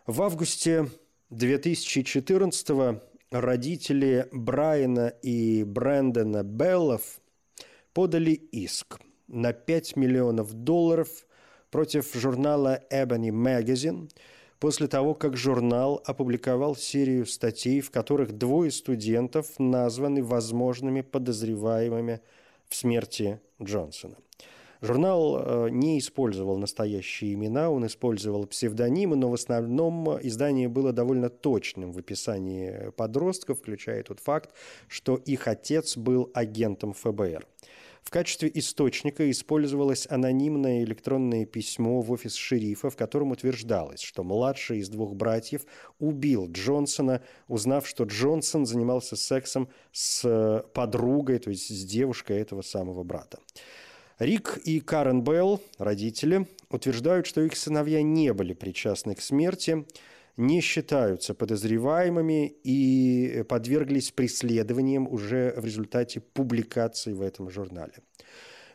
В 0.08 0.22
августе 0.24 0.88
2014 1.32 3.00
родители 3.32 4.28
Брайана 4.34 5.14
и 5.22 5.64
Брэндона 5.64 6.44
Беллов 6.44 7.22
подали 7.94 8.32
иск 8.32 9.00
на 9.30 9.54
5 9.54 9.96
миллионов 9.96 10.52
долларов 10.52 11.08
против 11.70 12.14
журнала 12.14 12.82
Ebony 12.92 13.30
Magazine 13.30 14.12
после 14.60 14.88
того, 14.88 15.14
как 15.14 15.38
журнал 15.38 16.04
опубликовал 16.06 16.76
серию 16.76 17.26
статей, 17.26 17.80
в 17.80 17.92
которых 17.92 18.34
двое 18.34 18.70
студентов 18.70 19.58
названы 19.58 20.26
возможными 20.26 21.00
подозреваемыми 21.00 22.20
в 22.68 22.76
смерти 22.76 23.40
Джонсона– 23.62 24.18
Журнал 24.82 25.38
э, 25.38 25.70
не 25.70 26.00
использовал 26.00 26.58
настоящие 26.58 27.36
имена, 27.36 27.70
он 27.70 27.86
использовал 27.86 28.48
псевдонимы, 28.48 29.16
но 29.16 29.30
в 29.30 29.36
основном 29.36 30.10
издание 30.26 30.68
было 30.68 30.92
довольно 30.92 31.30
точным 31.30 31.92
в 31.92 32.00
описании 32.00 32.90
подростков, 32.98 33.60
включая 33.60 34.02
тот 34.02 34.20
факт, 34.20 34.56
что 34.88 35.18
их 35.18 35.48
отец 35.48 35.98
был 35.98 36.32
агентом 36.34 36.94
ФБР. 36.94 37.46
В 38.02 38.10
качестве 38.10 38.52
источника 38.56 39.30
использовалось 39.30 40.08
анонимное 40.10 40.84
электронное 40.84 41.46
письмо 41.46 42.02
в 42.02 42.12
офис 42.12 42.34
шерифа, 42.34 42.90
в 42.90 42.96
котором 42.96 43.32
утверждалось, 43.32 44.02
что 44.02 44.24
младший 44.24 44.80
из 44.80 44.90
двух 44.90 45.14
братьев 45.14 45.62
убил 46.00 46.52
Джонсона, 46.52 47.22
узнав, 47.48 47.88
что 47.88 48.06
Джонсон 48.06 48.66
занимался 48.66 49.16
сексом 49.16 49.70
с 49.92 50.66
подругой, 50.74 51.38
то 51.38 51.52
есть 51.52 51.70
с 51.70 51.86
девушкой 51.86 52.40
этого 52.40 52.64
самого 52.64 53.04
брата. 53.04 53.38
Рик 54.22 54.60
и 54.66 54.80
Карен 54.82 55.24
Белл, 55.24 55.63
родители, 55.80 56.46
утверждают, 56.70 57.25
что 57.25 57.42
их 57.42 57.56
сыновья 57.58 58.04
не 58.04 58.34
были 58.34 58.54
причастны 58.54 59.16
к 59.16 59.22
смерти, 59.22 59.88
не 60.38 60.62
считаются 60.62 61.34
подозреваемыми 61.34 62.54
и 62.63 63.44
подверглись 63.50 64.12
преследованиям 64.12 65.12
уже 65.12 65.56
в 65.58 65.66
результате 65.66 66.20
публикации 66.20 67.13
в 67.13 67.22
этом 67.24 67.50
журнале. 67.50 67.94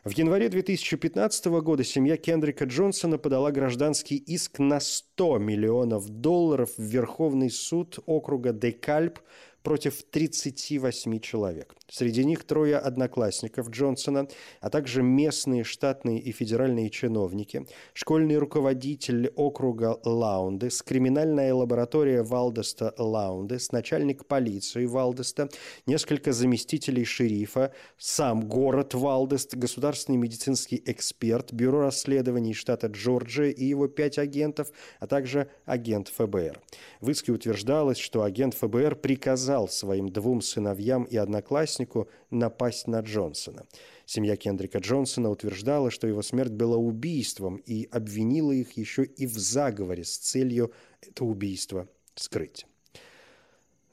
В 0.03 0.11
январе 0.11 0.49
2015 0.49 1.47
года 1.47 1.85
семья 1.85 2.17
Кендрика 2.17 2.65
Джонсона 2.65 3.17
подала 3.17 3.53
гражданский 3.53 4.17
иск 4.17 4.59
на 4.59 4.81
100 4.81 5.39
миллионов 5.39 6.09
долларов 6.09 6.71
в 6.77 6.83
Верховный 6.83 7.51
суд 7.51 8.01
округа 8.07 8.53
Декальп 8.53 9.21
против 9.67 10.05
38 10.05 11.19
человек. 11.19 11.75
Среди 11.89 12.25
них 12.25 12.45
трое 12.45 12.77
одноклассников 12.77 13.69
Джонсона, 13.71 14.29
а 14.61 14.71
также 14.71 15.03
местные 15.03 15.65
штатные 15.65 16.21
и 16.21 16.31
федеральные 16.31 16.89
чиновники, 16.89 17.67
школьный 17.93 18.39
руководитель 18.39 19.33
округа 19.35 19.99
Лаундес, 20.05 20.83
криминальная 20.83 21.53
лаборатория 21.53 22.23
Валдеста 22.23 22.95
Лаундес, 22.97 23.73
начальник 23.73 24.27
полиции 24.27 24.87
Валдеста, 24.87 25.49
несколько 25.85 26.33
заместителей 26.33 27.05
шерифа, 27.05 27.73
сам 27.99 28.43
город 28.43 28.95
Валдест, 28.95 29.57
государственный 29.57 30.19
медицинский 30.19 30.81
эксперт, 30.87 31.53
бюро 31.53 31.81
расследований 31.81 32.55
штата 32.55 32.87
Джорджия 32.87 33.51
и 33.51 33.65
его 33.65 33.89
пять 33.89 34.19
агентов, 34.19 34.71
а 35.01 35.09
также 35.09 35.49
агент 35.65 36.07
ФБР. 36.07 36.61
В 37.01 37.11
иске 37.11 37.33
утверждалось, 37.33 37.99
что 37.99 38.23
агент 38.23 38.55
ФБР 38.55 38.95
приказал 38.95 39.56
приказал 39.57 39.69
своим 39.69 40.09
двум 40.09 40.43
сыновьям 40.43 41.05
и 41.05 41.17
однокласснику 41.17 42.09
напасть 42.31 42.89
на 42.89 43.01
Джонсона. 43.01 43.65
Семья 44.05 44.37
Кендрика 44.37 44.79
Джонсона 44.79 45.31
утверждала, 45.31 45.91
что 45.91 46.07
его 46.07 46.23
смерть 46.23 46.53
была 46.53 46.77
убийством 46.77 47.57
и 47.57 47.89
обвинила 47.91 48.53
их 48.53 48.77
еще 48.77 49.05
и 49.05 49.27
в 49.27 49.39
заговоре 49.39 50.05
с 50.05 50.19
целью 50.19 50.73
это 51.01 51.25
убийство 51.25 51.89
скрыть. 52.15 52.67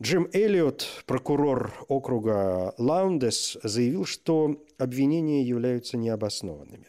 Джим 0.01 0.27
Эллиот, 0.33 0.85
прокурор 1.05 1.73
округа 1.87 2.73
Лаундес, 2.77 3.57
заявил, 3.63 4.05
что 4.05 4.57
обвинения 4.77 5.43
являются 5.43 5.97
необоснованными. 5.97 6.87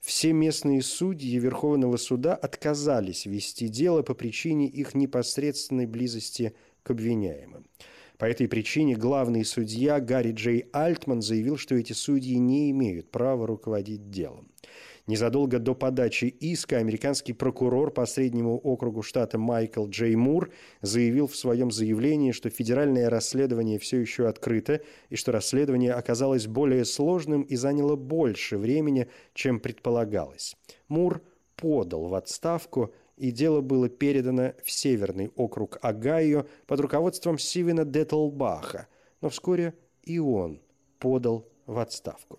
Все 0.00 0.32
местные 0.32 0.80
судьи 0.80 1.38
Верховного 1.38 1.98
суда 1.98 2.34
отказались 2.34 3.26
вести 3.26 3.68
дело 3.68 4.02
по 4.02 4.14
причине 4.14 4.66
их 4.66 4.94
непосредственной 4.94 5.86
близости 5.86 6.54
к 6.82 6.90
обвиняемым. 6.90 7.66
По 8.18 8.24
этой 8.24 8.48
причине 8.48 8.96
главный 8.96 9.44
судья 9.44 10.00
Гарри 10.00 10.32
Джей 10.32 10.66
Альтман 10.72 11.22
заявил, 11.22 11.56
что 11.56 11.76
эти 11.76 11.92
судьи 11.92 12.36
не 12.36 12.72
имеют 12.72 13.12
права 13.12 13.46
руководить 13.46 14.10
делом. 14.10 14.48
Незадолго 15.06 15.60
до 15.60 15.74
подачи 15.74 16.24
иска 16.24 16.78
американский 16.78 17.32
прокурор 17.32 17.92
по 17.92 18.04
среднему 18.06 18.58
округу 18.58 19.02
штата 19.02 19.38
Майкл 19.38 19.86
Джей 19.86 20.16
Мур 20.16 20.50
заявил 20.82 21.28
в 21.28 21.36
своем 21.36 21.70
заявлении, 21.70 22.32
что 22.32 22.50
федеральное 22.50 23.08
расследование 23.08 23.78
все 23.78 24.00
еще 24.00 24.26
открыто 24.26 24.82
и 25.10 25.16
что 25.16 25.30
расследование 25.30 25.92
оказалось 25.92 26.48
более 26.48 26.84
сложным 26.84 27.42
и 27.42 27.54
заняло 27.54 27.94
больше 27.94 28.58
времени, 28.58 29.08
чем 29.32 29.60
предполагалось. 29.60 30.56
Мур 30.88 31.22
подал 31.54 32.08
в 32.08 32.14
отставку 32.14 32.92
и 33.18 33.30
дело 33.30 33.60
было 33.60 33.88
передано 33.88 34.52
в 34.64 34.70
Северный 34.70 35.30
округ 35.36 35.78
Огайо 35.82 36.46
под 36.66 36.80
руководством 36.80 37.38
Сивина 37.38 37.84
Деттлбаха, 37.84 38.86
но 39.20 39.28
вскоре 39.28 39.74
и 40.02 40.18
он 40.18 40.60
подал 40.98 41.46
в 41.66 41.78
отставку. 41.78 42.38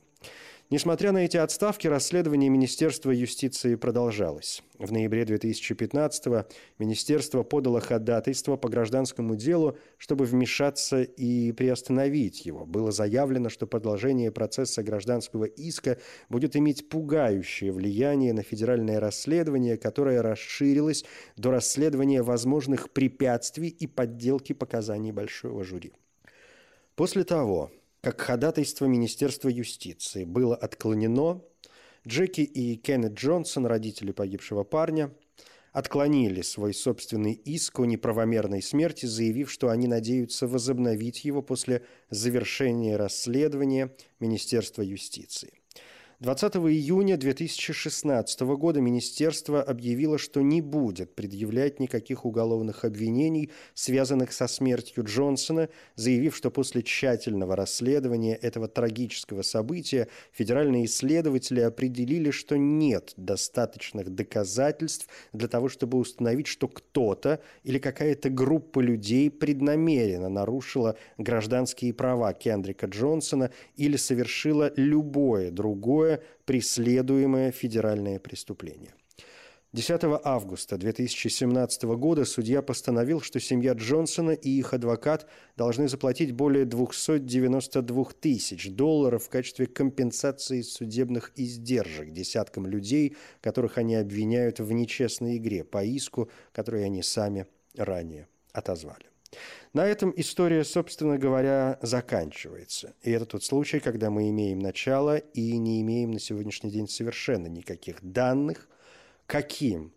Несмотря 0.71 1.11
на 1.11 1.25
эти 1.25 1.35
отставки, 1.35 1.87
расследование 1.87 2.47
Министерства 2.47 3.09
юстиции 3.09 3.73
продолжалось. 3.73 4.61
В 4.77 4.91
ноябре 4.91 5.23
2015-го 5.23 6.45
Министерство 6.77 7.41
подало 7.41 7.81
ходатайство 7.81 8.55
по 8.55 8.69
гражданскому 8.69 9.35
делу, 9.35 9.79
чтобы 9.97 10.25
вмешаться 10.25 11.01
и 11.01 11.51
приостановить 11.53 12.45
его. 12.45 12.67
Было 12.67 12.91
заявлено, 12.91 13.49
что 13.49 13.65
продолжение 13.65 14.31
процесса 14.31 14.83
гражданского 14.83 15.45
иска 15.45 15.97
будет 16.29 16.55
иметь 16.55 16.87
пугающее 16.87 17.71
влияние 17.71 18.33
на 18.33 18.43
федеральное 18.43 18.99
расследование, 18.99 19.75
которое 19.75 20.21
расширилось 20.21 21.03
до 21.35 21.49
расследования 21.49 22.21
возможных 22.21 22.91
препятствий 22.91 23.69
и 23.69 23.87
подделки 23.87 24.53
показаний 24.53 25.11
большого 25.11 25.63
жюри. 25.63 25.93
После 26.93 27.23
того, 27.23 27.71
как 28.01 28.21
ходатайство 28.21 28.85
Министерства 28.85 29.49
юстиции 29.49 30.23
было 30.23 30.55
отклонено, 30.55 31.41
Джеки 32.07 32.41
и 32.41 32.75
Кеннет 32.77 33.13
Джонсон, 33.13 33.65
родители 33.65 34.11
погибшего 34.11 34.63
парня, 34.63 35.13
отклонили 35.73 36.41
свой 36.41 36.73
собственный 36.73 37.33
иск 37.33 37.79
о 37.79 37.85
неправомерной 37.85 38.61
смерти, 38.61 39.05
заявив, 39.05 39.51
что 39.51 39.69
они 39.69 39.87
надеются 39.87 40.47
возобновить 40.47 41.25
его 41.25 41.41
после 41.41 41.85
завершения 42.09 42.95
расследования 42.95 43.95
Министерства 44.19 44.81
юстиции. 44.81 45.58
20 46.21 46.55
июня 46.57 47.15
2016 47.15 48.41
года 48.41 48.81
министерство 48.81 49.63
объявило, 49.63 50.17
что 50.17 50.41
не 50.41 50.59
будет 50.59 51.15
предъявлять 51.15 51.79
никаких 51.79 52.25
уголовных 52.25 52.83
обвинений, 52.83 53.51
связанных 53.73 54.33
со 54.33 54.47
смертью 54.47 55.05
Джонсона, 55.05 55.69
заявив, 55.95 56.35
что 56.35 56.51
после 56.51 56.83
тщательного 56.83 57.55
расследования 57.55 58.35
этого 58.35 58.67
трагического 58.67 59.43
события 59.43 60.09
федеральные 60.33 60.87
исследователи 60.87 61.61
определили, 61.61 62.31
что 62.31 62.57
нет 62.57 63.13
достаточных 63.15 64.09
доказательств 64.09 65.07
для 65.31 65.47
того, 65.47 65.69
чтобы 65.69 65.99
установить, 65.99 66.47
что 66.47 66.67
кто-то 66.67 67.39
или 67.63 67.79
какая-то 67.79 68.29
группа 68.29 68.81
людей 68.81 69.31
преднамеренно 69.31 70.27
нарушила 70.27 70.97
гражданские 71.17 71.93
права 71.93 72.33
Кендрика 72.33 72.87
Джонсона 72.87 73.51
или 73.77 73.95
совершила 73.95 74.73
любое 74.75 75.49
другое 75.49 76.08
преследуемое 76.45 77.51
федеральное 77.51 78.19
преступление. 78.19 78.93
10 79.71 80.01
августа 80.23 80.77
2017 80.77 81.83
года 81.83 82.25
судья 82.25 82.63
постановил, 82.63 83.21
что 83.21 83.39
семья 83.39 83.73
Джонсона 83.73 84.31
и 84.31 84.49
их 84.49 84.73
адвокат 84.73 85.27
должны 85.57 85.87
заплатить 85.87 86.31
более 86.31 86.65
292 86.65 88.05
тысяч 88.19 88.71
долларов 88.71 89.25
в 89.25 89.29
качестве 89.29 89.67
компенсации 89.67 90.61
судебных 90.61 91.31
издержек 91.35 92.11
десяткам 92.11 92.65
людей, 92.65 93.15
которых 93.41 93.77
они 93.77 93.93
обвиняют 93.93 94.59
в 94.59 94.71
нечестной 94.71 95.37
игре 95.37 95.63
по 95.63 95.83
иску, 95.83 96.31
который 96.51 96.83
они 96.83 97.03
сами 97.03 97.45
ранее 97.75 98.27
отозвали. 98.51 99.05
На 99.73 99.85
этом 99.85 100.11
история, 100.15 100.63
собственно 100.63 101.17
говоря, 101.17 101.77
заканчивается. 101.81 102.95
И 103.03 103.11
это 103.11 103.25
тот 103.25 103.43
случай, 103.43 103.79
когда 103.79 104.09
мы 104.09 104.29
имеем 104.29 104.59
начало 104.59 105.17
и 105.17 105.57
не 105.57 105.81
имеем 105.81 106.11
на 106.11 106.19
сегодняшний 106.19 106.71
день 106.71 106.87
совершенно 106.87 107.47
никаких 107.47 107.97
данных, 108.01 108.67
каким 109.27 109.93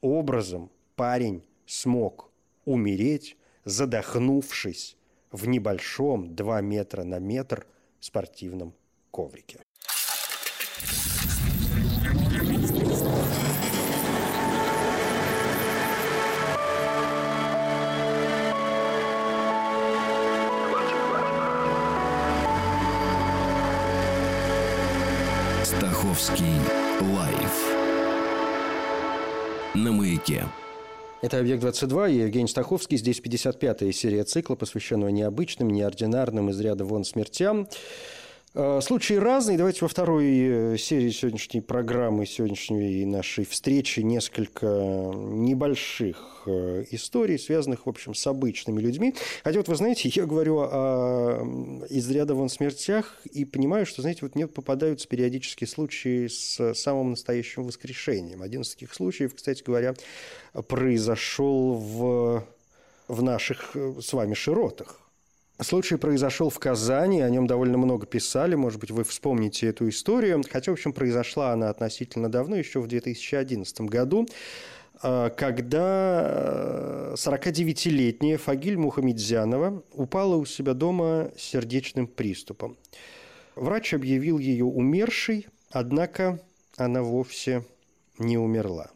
образом 0.00 0.70
парень 0.96 1.44
смог 1.66 2.30
умереть, 2.64 3.36
задохнувшись 3.64 4.96
в 5.30 5.46
небольшом 5.46 6.34
2 6.34 6.60
метра 6.62 7.04
на 7.04 7.18
метр 7.18 7.66
спортивном 8.00 8.74
коврике. 9.10 9.60
Стаховский 26.20 26.52
лайф 27.14 27.74
на 29.74 29.90
маяке. 29.90 30.44
Это 31.22 31.38
«Объект-22» 31.38 32.12
и 32.12 32.16
Евгений 32.16 32.46
Стаховский. 32.46 32.98
Здесь 32.98 33.20
55-я 33.20 33.90
серия 33.90 34.24
цикла, 34.24 34.54
посвященного 34.54 35.08
необычным, 35.08 35.70
неординарным, 35.70 36.50
из 36.50 36.60
ряда 36.60 36.84
вон 36.84 37.04
смертям. 37.04 37.68
Э, 38.52 38.80
случаи 38.82 39.14
разные. 39.14 39.56
Давайте 39.56 39.82
во 39.82 39.88
второй 39.88 40.26
э, 40.26 40.76
серии 40.76 41.10
сегодняшней 41.10 41.60
программы, 41.60 42.26
сегодняшней 42.26 43.04
нашей 43.04 43.44
встречи 43.44 44.00
несколько 44.00 44.66
небольших 44.66 46.42
э, 46.46 46.84
историй, 46.90 47.38
связанных, 47.38 47.86
в 47.86 47.88
общем, 47.88 48.12
с 48.12 48.26
обычными 48.26 48.80
людьми. 48.80 49.14
Хотя 49.44 49.58
вот 49.58 49.68
вы 49.68 49.76
знаете, 49.76 50.10
я 50.12 50.26
говорю 50.26 50.58
о 50.62 51.86
из 51.88 52.10
ряда 52.10 52.34
вон 52.34 52.48
смертях 52.48 53.20
и 53.24 53.44
понимаю, 53.44 53.86
что, 53.86 54.02
знаете, 54.02 54.20
вот 54.22 54.34
мне 54.34 54.48
попадаются 54.48 55.06
периодически 55.06 55.64
случаи 55.64 56.26
с 56.26 56.74
самым 56.74 57.10
настоящим 57.10 57.62
воскрешением. 57.62 58.42
Один 58.42 58.62
из 58.62 58.70
таких 58.70 58.92
случаев, 58.94 59.32
кстати 59.32 59.62
говоря, 59.62 59.94
произошел 60.66 61.74
в, 61.74 62.44
в 63.06 63.22
наших 63.22 63.76
с 63.76 64.12
вами 64.12 64.34
широтах. 64.34 64.99
Случай 65.62 65.96
произошел 65.96 66.48
в 66.48 66.58
Казани, 66.58 67.20
о 67.20 67.28
нем 67.28 67.46
довольно 67.46 67.76
много 67.76 68.06
писали, 68.06 68.54
может 68.54 68.80
быть, 68.80 68.90
вы 68.90 69.04
вспомните 69.04 69.66
эту 69.66 69.90
историю. 69.90 70.42
Хотя, 70.50 70.72
в 70.72 70.74
общем, 70.74 70.94
произошла 70.94 71.52
она 71.52 71.68
относительно 71.68 72.30
давно, 72.30 72.56
еще 72.56 72.80
в 72.80 72.86
2011 72.86 73.82
году, 73.82 74.26
а, 75.02 75.28
когда 75.28 77.12
49-летняя 77.14 78.38
Фагиль 78.38 78.78
Мухамедзянова 78.78 79.82
упала 79.92 80.36
у 80.36 80.46
себя 80.46 80.72
дома 80.72 81.30
сердечным 81.36 82.06
приступом. 82.06 82.78
Врач 83.54 83.92
объявил 83.92 84.38
ее 84.38 84.64
умершей, 84.64 85.46
однако 85.70 86.40
она 86.78 87.02
вовсе 87.02 87.64
не 88.18 88.38
умерла. 88.38 88.90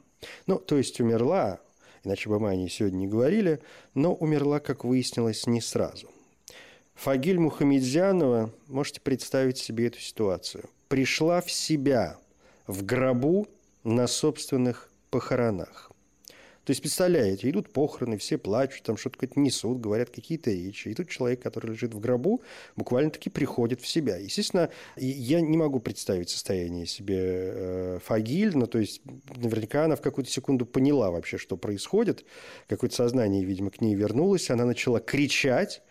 Ну, 0.47 0.59
то 0.59 0.79
есть 0.79 0.99
умерла, 0.99 1.61
иначе 2.05 2.31
бы 2.31 2.41
мы 2.41 2.49
о 2.49 2.57
ней 2.57 2.71
сегодня 2.71 2.97
не 2.97 3.07
говорили, 3.07 3.61
но 3.93 4.15
умерла, 4.15 4.61
как 4.61 4.85
выяснилось, 4.85 5.47
не 5.47 5.61
сразу. 5.61 6.14
Фагиль 6.95 7.39
Мухамедзянова, 7.39 8.51
можете 8.69 9.01
представить 9.01 9.59
себе 9.59 9.89
эту 9.89 9.99
ситуацию, 9.99 10.65
пришла 10.89 11.41
в 11.41 11.51
себя 11.51 12.17
в 12.67 12.85
гробу 12.85 13.47
на 13.83 14.07
собственных 14.07 14.91
похоронах. 15.11 15.91
То 16.65 16.71
есть, 16.71 16.81
представляете, 16.81 17.51
идут 17.51 17.71
похороны, 17.71 18.17
все 18.17 18.39
плачут, 18.39 18.85
там 18.85 18.97
что-то 18.97 19.29
несут, 19.39 19.81
говорят 19.81 20.09
какие-то 20.09 20.51
речи. 20.51 20.89
И 20.89 20.95
тут 20.95 21.11
человек, 21.11 21.43
который 21.43 21.73
лежит 21.73 21.93
в 21.93 22.01
гробу, 22.01 22.43
буквально-таки 22.75 23.29
приходит 23.29 23.83
в 23.83 23.87
себя. 23.87 24.17
Естественно, 24.17 24.71
я 24.97 25.43
не 25.43 25.59
могу 25.59 25.79
представить 25.79 26.31
состояние 26.31 26.87
себе 26.87 27.19
э, 27.19 27.99
Фагиль, 28.03 28.57
но 28.57 28.65
то 28.65 28.79
есть 28.79 29.03
наверняка 29.37 29.85
она 29.85 29.97
в 29.97 30.01
какую-то 30.01 30.31
секунду 30.31 30.65
поняла 30.65 31.11
вообще, 31.11 31.37
что 31.37 31.59
происходит. 31.59 32.25
Какое-то 32.67 32.97
сознание, 32.97 33.45
видимо, 33.45 33.71
к 33.71 33.83
ней 33.83 33.95
вернулось. 33.95 34.49
Она 34.49 34.65
начала 34.65 35.01
кричать, 35.01 35.83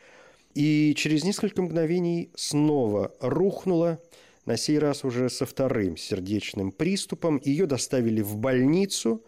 и 0.54 0.94
через 0.96 1.24
несколько 1.24 1.62
мгновений 1.62 2.30
снова 2.36 3.14
рухнула, 3.20 4.00
на 4.46 4.58
сей 4.58 4.78
раз 4.78 5.04
уже 5.06 5.30
со 5.30 5.46
вторым 5.46 5.98
сердечным 5.98 6.72
приступом. 6.72 7.42
Ее 7.44 7.66
доставили 7.66 8.22
в 8.22 8.36
больницу, 8.36 9.24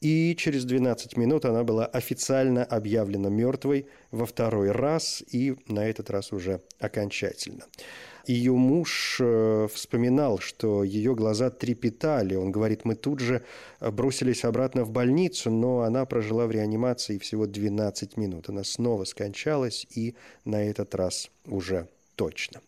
и 0.00 0.34
через 0.36 0.64
12 0.64 1.16
минут 1.16 1.44
она 1.44 1.64
была 1.64 1.86
официально 1.86 2.64
объявлена 2.64 3.28
мертвой 3.28 3.86
во 4.10 4.26
второй 4.26 4.70
раз, 4.70 5.22
и 5.30 5.56
на 5.66 5.86
этот 5.86 6.10
раз 6.10 6.32
уже 6.32 6.60
окончательно. 6.78 7.64
Ее 8.26 8.52
муж 8.52 9.18
э, 9.20 9.68
вспоминал, 9.72 10.38
что 10.38 10.84
ее 10.84 11.14
глаза 11.14 11.50
трепетали. 11.50 12.34
Он 12.34 12.50
говорит, 12.50 12.84
мы 12.84 12.94
тут 12.94 13.20
же 13.20 13.42
бросились 13.80 14.44
обратно 14.44 14.84
в 14.84 14.90
больницу, 14.90 15.50
но 15.50 15.80
она 15.80 16.04
прожила 16.04 16.46
в 16.46 16.50
реанимации 16.50 17.18
всего 17.18 17.46
12 17.46 18.16
минут. 18.16 18.48
Она 18.48 18.64
снова 18.64 19.04
скончалась, 19.04 19.86
и 19.94 20.14
на 20.44 20.62
этот 20.64 20.94
раз 20.94 21.30
уже 21.46 21.88
точно. 22.16 22.60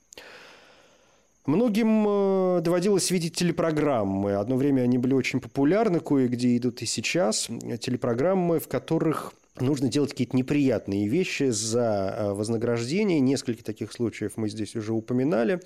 Многим 1.44 2.06
э, 2.06 2.60
доводилось 2.60 3.10
видеть 3.10 3.34
телепрограммы. 3.34 4.34
Одно 4.34 4.56
время 4.56 4.82
они 4.82 4.96
были 4.96 5.12
очень 5.12 5.40
популярны, 5.40 5.98
кое-где 5.98 6.56
идут 6.56 6.82
и 6.82 6.86
сейчас. 6.86 7.48
Телепрограммы, 7.80 8.60
в 8.60 8.68
которых 8.68 9.32
нужно 9.60 9.88
делать 9.88 10.10
какие-то 10.10 10.36
неприятные 10.36 11.08
вещи 11.08 11.50
за 11.50 12.14
э, 12.16 12.32
вознаграждение. 12.32 13.20
Несколько 13.20 13.64
таких 13.64 13.92
случаев 13.92 14.32
мы 14.36 14.48
здесь 14.48 14.76
уже 14.76 14.92
упоминали. 14.92 15.60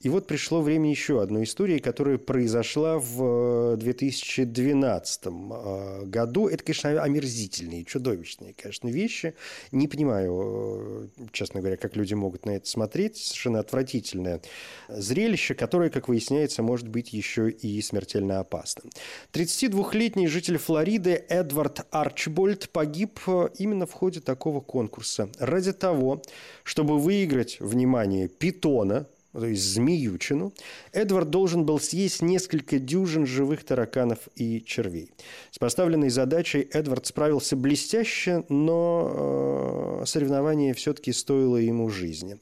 И 0.00 0.08
вот 0.08 0.26
пришло 0.26 0.62
время 0.62 0.88
еще 0.88 1.20
одной 1.20 1.44
истории, 1.44 1.78
которая 1.78 2.16
произошла 2.16 2.98
в 2.98 3.76
2012 3.76 5.26
э, 5.26 5.30
э, 5.30 6.04
году. 6.06 6.48
Это, 6.48 6.64
конечно, 6.64 7.02
омерзительные, 7.02 7.84
чудовищные, 7.84 8.54
конечно, 8.54 8.88
вещи. 8.88 9.34
Не 9.72 9.88
понимаю, 9.88 11.10
э, 11.18 11.26
честно 11.32 11.60
говоря, 11.60 11.76
как 11.76 11.96
люди 11.96 12.14
могут 12.14 12.46
на 12.46 12.52
это 12.52 12.66
смотреть. 12.66 13.18
Совершенно 13.18 13.60
отвратительное 13.60 14.40
зрелище, 14.88 15.54
которое, 15.54 15.90
как 15.90 16.08
выясняется, 16.08 16.62
может 16.62 16.88
быть 16.88 17.12
еще 17.12 17.50
и 17.50 17.82
смертельно 17.82 18.40
опасным. 18.40 18.90
32-летний 19.34 20.28
житель 20.28 20.56
Флориды 20.56 21.22
Эдвард 21.28 21.86
Арчбольд 21.90 22.70
погиб 22.70 23.20
именно 23.58 23.86
в 23.86 23.92
ходе 23.92 24.20
такого 24.20 24.62
конкурса. 24.62 25.28
Ради 25.38 25.74
того, 25.74 26.22
чтобы 26.64 26.98
выиграть, 26.98 27.58
внимание, 27.60 28.28
питона– 28.28 29.06
то 29.32 29.46
есть 29.46 29.62
змеючину, 29.62 30.52
Эдвард 30.92 31.30
должен 31.30 31.64
был 31.64 31.78
съесть 31.78 32.22
несколько 32.22 32.78
дюжин 32.78 33.26
живых 33.26 33.64
тараканов 33.64 34.18
и 34.34 34.62
червей. 34.64 35.12
С 35.50 35.58
поставленной 35.58 36.10
задачей 36.10 36.68
Эдвард 36.72 37.06
справился 37.06 37.56
блестяще, 37.56 38.44
но 38.48 40.00
э, 40.02 40.06
соревнование 40.06 40.74
все-таки 40.74 41.12
стоило 41.12 41.56
ему 41.56 41.88
жизни. 41.88 42.38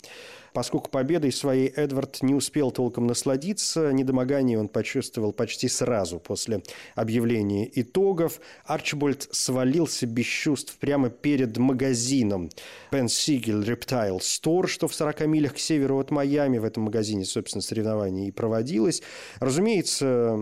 Поскольку 0.53 0.91
победой 0.91 1.33
своей 1.33 1.69
Эдвард 1.69 2.23
не 2.23 2.35
успел 2.35 2.71
толком 2.71 3.07
насладиться, 3.07 3.93
недомогание 3.93 4.59
он 4.59 4.69
почувствовал 4.69 5.33
почти 5.33 5.69
сразу 5.69 6.19
после 6.19 6.63
объявления 6.95 7.69
итогов. 7.81 8.41
Арчибольд 8.65 9.29
свалился 9.31 10.07
без 10.07 10.27
чувств 10.27 10.77
прямо 10.79 11.11
перед 11.11 11.57
магазином 11.57 12.51
Бен 12.91 13.09
Сигель 13.09 13.65
Рептайл 13.65 14.21
Стор, 14.21 14.69
что 14.69 14.89
в 14.89 14.95
40 14.95 15.27
милях 15.27 15.55
к 15.55 15.59
северу 15.59 15.99
от 15.99 16.11
Майами. 16.11 16.59
В 16.59 16.65
этом 16.65 16.85
магазине, 16.85 17.25
собственно, 17.25 17.63
соревнование 17.63 18.29
и 18.29 18.31
проводилось. 18.31 19.03
Разумеется, 19.41 20.39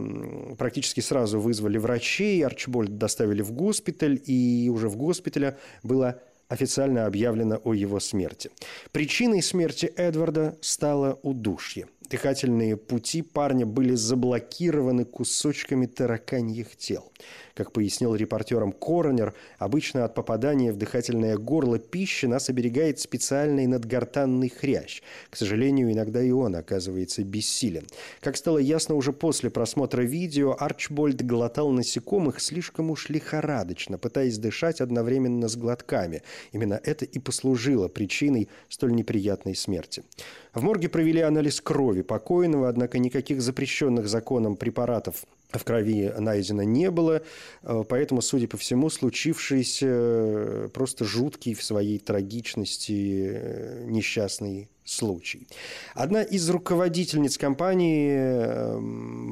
практически 0.59 1.01
сразу 1.01 1.41
вызвали 1.41 1.79
врачей, 1.79 2.45
Арчибольд 2.45 2.99
доставили 2.99 3.43
в 3.43 3.53
госпиталь, 3.53 4.21
и 4.25 4.71
уже 4.73 4.89
в 4.89 4.97
госпитале 4.97 5.59
было 5.83 6.21
официально 6.49 7.07
объявлено 7.07 7.61
о 7.65 7.75
его 7.75 8.01
смерти. 8.01 8.51
Причиной 8.93 9.43
смерти 9.43 9.87
Эдварда 9.97 10.57
стало 10.61 11.19
удушье. 11.23 11.89
Дыхательные 12.09 12.77
пути 12.77 13.23
парня 13.23 13.67
были 13.67 13.95
заблокированы 13.97 15.05
кусочками 15.05 15.87
тараканьих 15.87 16.77
тел. 16.77 17.11
Как 17.55 17.73
пояснил 17.73 18.15
репортерам 18.15 18.71
Коронер, 18.71 19.35
обычно 19.59 20.05
от 20.05 20.15
попадания 20.15 20.73
в 20.73 20.77
дыхательное 20.77 21.37
горло 21.37 21.79
пищи 21.79 22.27
нас 22.27 22.49
оберегает 22.49 23.01
специальный 23.01 23.67
надгортанный 23.67 24.51
хрящ. 24.51 25.01
К 25.31 25.37
сожалению, 25.37 25.91
иногда 25.91 26.23
и 26.23 26.31
он 26.31 26.55
оказывается 26.55 27.25
бессилен. 27.25 27.87
Как 28.21 28.37
стало 28.37 28.59
ясно 28.59 28.95
уже 28.95 29.13
после 29.13 29.51
просмотра 29.51 30.03
видео, 30.03 30.55
Арчбольд 30.59 31.25
глотал 31.25 31.71
насекомых 31.71 32.41
слишком 32.41 32.91
уж 32.91 33.09
лихорадочно, 33.09 33.99
пытаясь 33.99 34.39
дышать 34.39 34.81
одновременно 34.81 35.49
с 35.49 35.57
глотками. 35.57 36.23
Именно 36.53 36.79
это 36.85 37.05
и 37.05 37.19
послужило 37.19 37.89
причиной 37.89 38.49
столь 38.69 38.93
неприятной 38.93 39.57
смерти. 39.57 40.05
В 40.53 40.63
морге 40.63 40.89
провели 40.89 41.21
анализ 41.21 41.61
крови 41.61 41.96
покойного, 42.03 42.69
однако 42.69 42.99
никаких 42.99 43.41
запрещенных 43.43 44.09
законом 44.09 44.57
препаратов 44.57 45.25
в 45.59 45.65
крови 45.65 46.13
найдено 46.19 46.63
не 46.63 46.91
было, 46.91 47.23
э, 47.63 47.85
поэтому, 47.89 48.23
судя 48.23 48.49
по 48.49 48.57
всему, 48.57 48.91
случившийся 48.91 49.87
э, 49.89 50.69
просто 50.73 51.05
жуткий 51.05 51.55
в 51.55 51.63
своей 51.63 51.99
трагичности 51.99 53.31
э, 53.33 53.85
несчастный 53.87 54.69
случай. 54.87 55.47
Одна 55.95 56.23
из 56.23 56.49
руководительниц 56.49 57.39
компании 57.39 58.17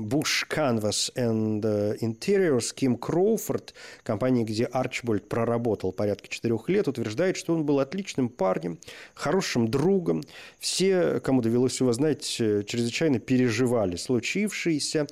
Bush 0.04 0.44
Canvas 0.50 1.12
and 1.14 1.62
Interiors, 2.00 2.74
Ким 2.74 2.96
Кроуфорд, 2.96 3.72
компании, 4.02 4.44
где 4.44 4.64
Арчбольд 4.64 5.28
проработал 5.28 5.92
порядка 5.92 6.28
четырех 6.28 6.68
лет, 6.68 6.88
утверждает, 6.88 7.36
что 7.36 7.54
он 7.54 7.64
был 7.64 7.78
отличным 7.78 8.28
парнем, 8.28 8.78
хорошим 9.14 9.68
другом. 9.68 10.22
Все, 10.58 11.20
кому 11.20 11.40
довелось 11.40 11.78
его 11.80 11.92
знать, 11.92 12.24
чрезвычайно 12.24 13.20
переживали 13.20 13.96
случившееся. 13.96 15.06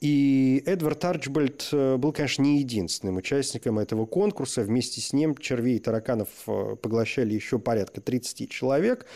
И 0.00 0.62
Эдвард 0.64 1.04
Арчбольд 1.04 1.68
э, 1.72 1.96
был, 1.96 2.12
конечно, 2.12 2.42
не 2.42 2.60
единственным 2.60 3.16
участником 3.16 3.80
этого 3.80 4.06
конкурса. 4.06 4.62
Вместе 4.62 5.00
с 5.00 5.12
ним 5.12 5.36
червей 5.36 5.76
и 5.76 5.80
тараканов 5.80 6.28
э, 6.46 6.76
поглощали 6.80 7.34
еще 7.34 7.58
порядка 7.58 8.00
30 8.00 8.48
человек. 8.48 9.06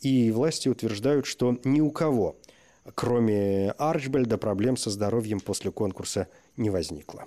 И 0.00 0.30
власти 0.30 0.68
утверждают, 0.68 1.26
что 1.26 1.58
ни 1.64 1.80
у 1.80 1.90
кого, 1.90 2.38
кроме 2.94 3.72
Арчбольда, 3.72 4.38
проблем 4.38 4.78
со 4.78 4.88
здоровьем 4.88 5.38
после 5.38 5.70
конкурса 5.70 6.28
не 6.56 6.70
возникло. 6.70 7.26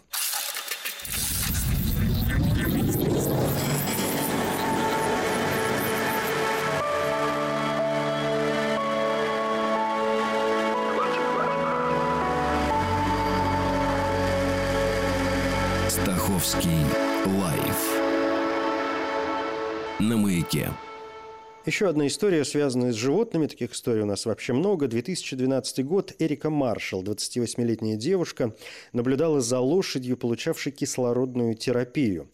Стаховский 16.25 16.71
лайф 17.39 17.99
на 19.99 20.17
маяке. 20.17 20.71
Еще 21.67 21.87
одна 21.87 22.07
история, 22.07 22.43
связанная 22.43 22.93
с 22.93 22.95
животными. 22.95 23.45
Таких 23.45 23.73
историй 23.73 24.01
у 24.01 24.07
нас 24.07 24.25
вообще 24.25 24.53
много. 24.53 24.87
2012 24.87 25.85
год. 25.85 26.13
Эрика 26.17 26.49
Маршалл, 26.49 27.03
28-летняя 27.03 27.95
девушка, 27.95 28.55
наблюдала 28.91 29.39
за 29.39 29.59
лошадью, 29.59 30.17
получавшей 30.17 30.71
кислородную 30.71 31.53
терапию. 31.53 32.27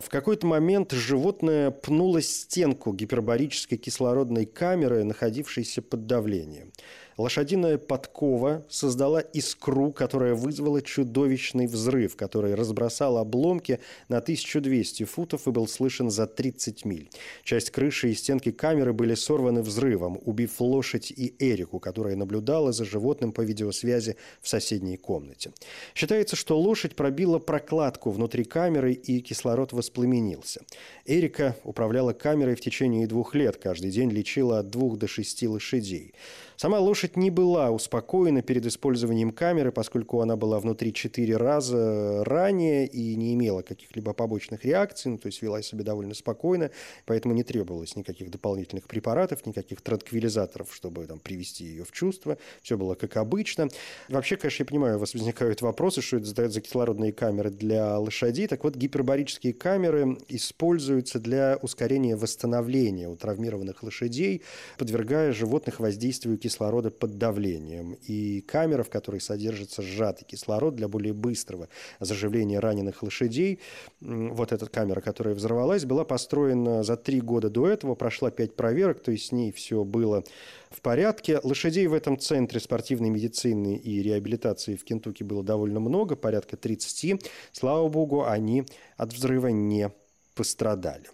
В 0.00 0.10
какой-то 0.10 0.46
момент 0.46 0.92
животное 0.92 1.70
пнуло 1.70 2.20
стенку 2.20 2.92
гипербарической 2.92 3.78
кислородной 3.78 4.44
камеры, 4.44 5.04
находившейся 5.04 5.80
под 5.80 6.06
давлением. 6.06 6.72
Лошадиная 7.16 7.76
подкова 7.78 8.64
создала 8.68 9.20
искру, 9.20 9.92
которая 9.92 10.34
вызвала 10.34 10.80
чудовищный 10.80 11.66
взрыв, 11.66 12.16
который 12.16 12.54
разбросал 12.54 13.18
обломки 13.18 13.80
на 14.08 14.18
1200 14.18 15.04
футов 15.04 15.46
и 15.46 15.50
был 15.50 15.66
слышен 15.66 16.10
за 16.10 16.26
30 16.26 16.84
миль. 16.84 17.10
Часть 17.44 17.70
крыши 17.70 18.10
и 18.10 18.14
стенки 18.14 18.50
камеры 18.50 18.92
были 18.92 19.14
сорваны 19.14 19.62
взрывом, 19.62 20.18
убив 20.24 20.60
лошадь 20.60 21.10
и 21.10 21.34
Эрику, 21.38 21.78
которая 21.78 22.16
наблюдала 22.16 22.72
за 22.72 22.84
животным 22.84 23.32
по 23.32 23.42
видеосвязи 23.42 24.16
в 24.40 24.48
соседней 24.48 24.96
комнате. 24.96 25.52
Считается, 25.94 26.36
что 26.36 26.58
лошадь 26.58 26.96
пробила 26.96 27.38
прокладку 27.38 28.10
внутри 28.10 28.44
камеры 28.44 28.92
и 28.92 29.20
кислород 29.20 29.72
воспламенился. 29.72 30.62
Эрика 31.04 31.56
управляла 31.64 32.12
камерой 32.12 32.54
в 32.54 32.60
течение 32.60 33.06
двух 33.06 33.34
лет, 33.34 33.56
каждый 33.56 33.90
день 33.90 34.10
лечила 34.10 34.60
от 34.60 34.70
двух 34.70 34.98
до 34.98 35.06
шести 35.06 35.48
лошадей. 35.48 36.14
Сама 36.60 36.78
лошадь 36.78 37.16
не 37.16 37.30
была 37.30 37.70
успокоена 37.70 38.42
перед 38.42 38.66
использованием 38.66 39.30
камеры, 39.30 39.72
поскольку 39.72 40.20
она 40.20 40.36
была 40.36 40.60
внутри 40.60 40.92
четыре 40.92 41.38
раза 41.38 42.22
ранее 42.22 42.86
и 42.86 43.14
не 43.14 43.32
имела 43.32 43.62
каких-либо 43.62 44.12
побочных 44.12 44.66
реакций, 44.66 45.12
ну, 45.12 45.16
то 45.16 45.28
есть 45.28 45.40
вела 45.40 45.62
себя 45.62 45.84
довольно 45.84 46.12
спокойно, 46.12 46.70
поэтому 47.06 47.32
не 47.32 47.44
требовалось 47.44 47.96
никаких 47.96 48.30
дополнительных 48.30 48.88
препаратов, 48.88 49.46
никаких 49.46 49.80
транквилизаторов, 49.80 50.74
чтобы 50.74 51.06
там, 51.06 51.18
привести 51.18 51.64
ее 51.64 51.84
в 51.84 51.92
чувство. 51.92 52.36
Все 52.60 52.76
было 52.76 52.94
как 52.94 53.16
обычно. 53.16 53.70
Вообще, 54.10 54.36
конечно, 54.36 54.64
я 54.64 54.66
понимаю, 54.66 54.96
у 54.98 55.00
вас 55.00 55.14
возникают 55.14 55.62
вопросы, 55.62 56.02
что 56.02 56.18
это 56.18 56.50
за 56.50 56.60
кислородные 56.60 57.14
камеры 57.14 57.48
для 57.48 57.98
лошадей. 57.98 58.46
Так 58.48 58.64
вот, 58.64 58.76
гипербарические 58.76 59.54
камеры 59.54 60.18
используются 60.28 61.20
для 61.20 61.58
ускорения 61.62 62.16
восстановления 62.16 63.08
у 63.08 63.16
травмированных 63.16 63.82
лошадей, 63.82 64.42
подвергая 64.76 65.32
животных 65.32 65.80
воздействию 65.80 66.36
кислорода 66.36 66.49
кислорода 66.50 66.90
под 66.90 67.16
давлением. 67.16 67.96
И 68.06 68.40
камера, 68.40 68.82
в 68.82 68.90
которой 68.90 69.20
содержится 69.20 69.82
сжатый 69.82 70.24
кислород 70.24 70.74
для 70.74 70.88
более 70.88 71.12
быстрого 71.12 71.68
заживления 72.00 72.58
раненых 72.58 73.02
лошадей, 73.02 73.60
вот 74.00 74.52
эта 74.52 74.66
камера, 74.66 75.00
которая 75.00 75.34
взорвалась, 75.34 75.84
была 75.84 76.04
построена 76.04 76.82
за 76.82 76.96
три 76.96 77.20
года 77.20 77.50
до 77.50 77.68
этого, 77.68 77.94
прошла 77.94 78.30
пять 78.30 78.56
проверок, 78.56 79.00
то 79.00 79.12
есть 79.12 79.26
с 79.26 79.32
ней 79.32 79.52
все 79.52 79.84
было 79.84 80.24
в 80.70 80.80
порядке. 80.80 81.40
Лошадей 81.42 81.86
в 81.86 81.94
этом 81.94 82.18
центре 82.18 82.58
спортивной 82.58 83.10
медицины 83.10 83.76
и 83.76 84.02
реабилитации 84.02 84.74
в 84.74 84.84
Кентукки 84.84 85.22
было 85.22 85.44
довольно 85.44 85.78
много, 85.78 86.16
порядка 86.16 86.56
30. 86.56 87.22
Слава 87.52 87.88
богу, 87.88 88.24
они 88.24 88.64
от 88.96 89.12
взрыва 89.12 89.48
не 89.48 89.90
пострадали. 90.34 91.04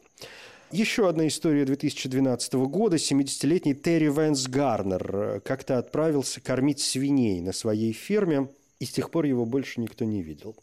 Еще 0.76 1.08
одна 1.08 1.26
история 1.26 1.64
2012 1.64 2.52
года. 2.68 2.96
70-летний 2.96 3.74
Терри 3.74 4.08
Вэнс 4.08 4.46
Гарнер 4.46 5.16
э, 5.16 5.40
как-то 5.40 5.78
отправился 5.78 6.42
кормить 6.42 6.80
свиней 6.80 7.40
на 7.40 7.54
своей 7.54 7.94
ферме, 7.94 8.50
и 8.78 8.84
с 8.84 8.90
тех 8.90 9.10
пор 9.10 9.24
его 9.24 9.46
больше 9.46 9.80
никто 9.80 10.04
не 10.04 10.22
видел. 10.22 10.54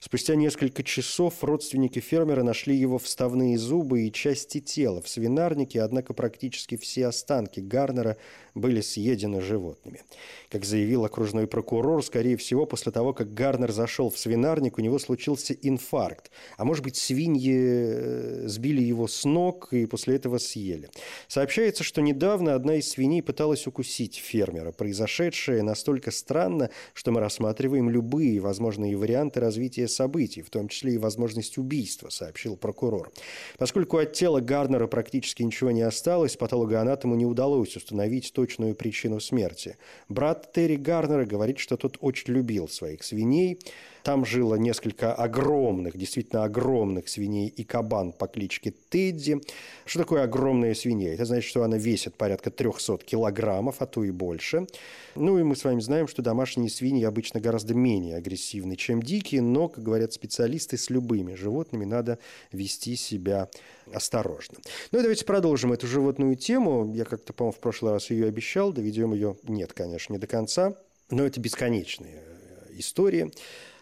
Спустя 0.00 0.34
несколько 0.34 0.82
часов 0.82 1.44
родственники 1.44 1.98
фермера 1.98 2.42
нашли 2.42 2.74
его 2.74 2.98
вставные 2.98 3.58
зубы 3.58 4.06
и 4.06 4.12
части 4.12 4.58
тела 4.58 5.02
в 5.02 5.08
свинарнике, 5.10 5.82
однако 5.82 6.14
практически 6.14 6.78
все 6.78 7.06
останки 7.06 7.60
Гарнера 7.60 8.16
были 8.54 8.80
съедены 8.80 9.42
животными. 9.42 10.00
Как 10.48 10.64
заявил 10.64 11.04
окружной 11.04 11.46
прокурор, 11.46 12.02
скорее 12.02 12.38
всего, 12.38 12.64
после 12.64 12.92
того, 12.92 13.12
как 13.12 13.34
Гарнер 13.34 13.72
зашел 13.72 14.08
в 14.08 14.18
свинарник, 14.18 14.78
у 14.78 14.80
него 14.80 14.98
случился 14.98 15.52
инфаркт. 15.52 16.30
А 16.56 16.64
может 16.64 16.82
быть, 16.82 16.96
свиньи 16.96 17.54
э, 17.54 18.48
сбили 18.48 18.82
его 18.82 19.06
с 19.06 19.26
ног 19.26 19.68
и 19.70 19.84
после 19.84 20.16
этого 20.16 20.38
съели. 20.38 20.88
Сообщается, 21.28 21.84
что 21.84 22.00
недавно 22.00 22.54
одна 22.54 22.76
из 22.76 22.88
свиней 22.88 23.22
пыталась 23.22 23.66
укусить 23.66 24.16
фермера. 24.16 24.72
Произошедшее 24.72 25.62
настолько 25.62 26.10
странно, 26.10 26.70
что 26.94 27.12
мы 27.12 27.20
рассматриваем 27.20 27.90
любые 27.90 28.40
возможные 28.40 28.96
варианты 28.96 29.40
развития 29.40 29.89
событий, 29.90 30.42
в 30.42 30.50
том 30.50 30.68
числе 30.68 30.94
и 30.94 30.98
возможность 30.98 31.58
убийства, 31.58 32.08
сообщил 32.08 32.56
прокурор. 32.56 33.10
Поскольку 33.58 33.98
от 33.98 34.12
тела 34.12 34.40
Гарнера 34.40 34.86
практически 34.86 35.42
ничего 35.42 35.70
не 35.70 35.82
осталось, 35.82 36.36
патологоанатому 36.36 37.14
не 37.14 37.26
удалось 37.26 37.76
установить 37.76 38.32
точную 38.32 38.74
причину 38.74 39.20
смерти. 39.20 39.76
Брат 40.08 40.52
Терри 40.52 40.76
Гарнера 40.76 41.24
говорит, 41.24 41.58
что 41.58 41.76
тот 41.76 41.98
очень 42.00 42.32
любил 42.32 42.68
своих 42.68 43.02
свиней. 43.02 43.58
Там 44.02 44.24
жило 44.24 44.54
несколько 44.54 45.14
огромных, 45.14 45.96
действительно 45.96 46.44
огромных 46.44 47.08
свиней 47.08 47.48
и 47.48 47.64
кабан 47.64 48.12
по 48.12 48.26
кличке 48.26 48.72
Тедди. 48.88 49.40
Что 49.84 50.00
такое 50.00 50.22
огромная 50.22 50.74
свинья? 50.74 51.14
Это 51.14 51.24
значит, 51.24 51.48
что 51.48 51.62
она 51.62 51.76
весит 51.76 52.14
порядка 52.14 52.50
300 52.50 52.98
килограммов, 52.98 53.76
а 53.80 53.86
то 53.86 54.04
и 54.04 54.10
больше. 54.10 54.66
Ну 55.14 55.38
и 55.38 55.42
мы 55.42 55.56
с 55.56 55.64
вами 55.64 55.80
знаем, 55.80 56.08
что 56.08 56.22
домашние 56.22 56.70
свиньи 56.70 57.04
обычно 57.04 57.40
гораздо 57.40 57.74
менее 57.74 58.16
агрессивны, 58.16 58.76
чем 58.76 59.02
дикие, 59.02 59.42
но, 59.42 59.68
как 59.68 59.84
говорят 59.84 60.12
специалисты, 60.12 60.76
с 60.76 60.90
любыми 60.90 61.34
животными 61.34 61.84
надо 61.84 62.18
вести 62.52 62.96
себя 62.96 63.48
осторожно. 63.92 64.58
Ну 64.92 64.98
и 64.98 65.02
давайте 65.02 65.24
продолжим 65.24 65.72
эту 65.72 65.86
животную 65.86 66.36
тему. 66.36 66.92
Я 66.94 67.04
как-то, 67.04 67.32
по-моему, 67.32 67.56
в 67.56 67.60
прошлый 67.60 67.92
раз 67.92 68.10
ее 68.10 68.26
обещал, 68.26 68.72
доведем 68.72 69.12
ее, 69.12 69.36
нет, 69.44 69.72
конечно, 69.72 70.12
не 70.12 70.18
до 70.18 70.26
конца, 70.26 70.76
но 71.10 71.24
это 71.24 71.40
бесконечная 71.40 72.22
э, 72.22 72.72
история. 72.72 73.30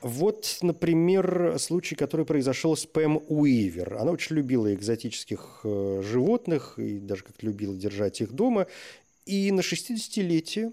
Вот, 0.00 0.58
например, 0.62 1.56
случай, 1.58 1.96
который 1.96 2.24
произошел 2.24 2.76
с 2.76 2.86
Пэм 2.86 3.20
Уивер. 3.28 3.94
Она 3.94 4.12
очень 4.12 4.36
любила 4.36 4.72
экзотических 4.72 5.60
э, 5.64 6.02
животных 6.04 6.78
и 6.78 6.98
даже 6.98 7.24
как 7.24 7.42
любила 7.42 7.74
держать 7.74 8.20
их 8.20 8.32
дома. 8.32 8.66
И 9.26 9.50
на 9.50 9.60
60-летие 9.60 10.72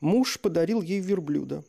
муж 0.00 0.38
подарил 0.40 0.82
ей 0.82 1.00
верблюда. 1.00 1.64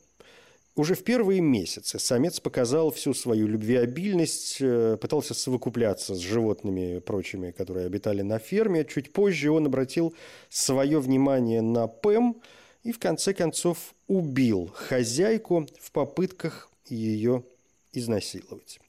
Уже 0.75 0.93
в 0.93 1.03
первые 1.03 1.41
месяцы 1.41 1.97
самец 1.97 2.39
показал 2.39 2.91
всю 2.91 3.15
свою 3.15 3.47
любвеобильность, 3.47 4.57
э, 4.59 4.97
пытался 5.01 5.33
совокупляться 5.33 6.13
с 6.13 6.19
животными 6.19 6.99
прочими, 6.99 7.51
которые 7.51 7.87
обитали 7.87 8.21
на 8.21 8.37
ферме. 8.37 8.85
Чуть 8.85 9.11
позже 9.13 9.49
он 9.49 9.65
обратил 9.65 10.13
свое 10.49 10.99
внимание 10.99 11.61
на 11.61 11.87
Пэм 11.87 12.41
и 12.83 12.91
в 12.91 12.99
конце 12.99 13.33
концов 13.33 13.95
убил 14.07 14.69
хозяйку 14.75 15.67
в 15.81 15.91
попытках 15.91 16.69
ее 16.89 17.43
изнасиловать. 17.93 18.79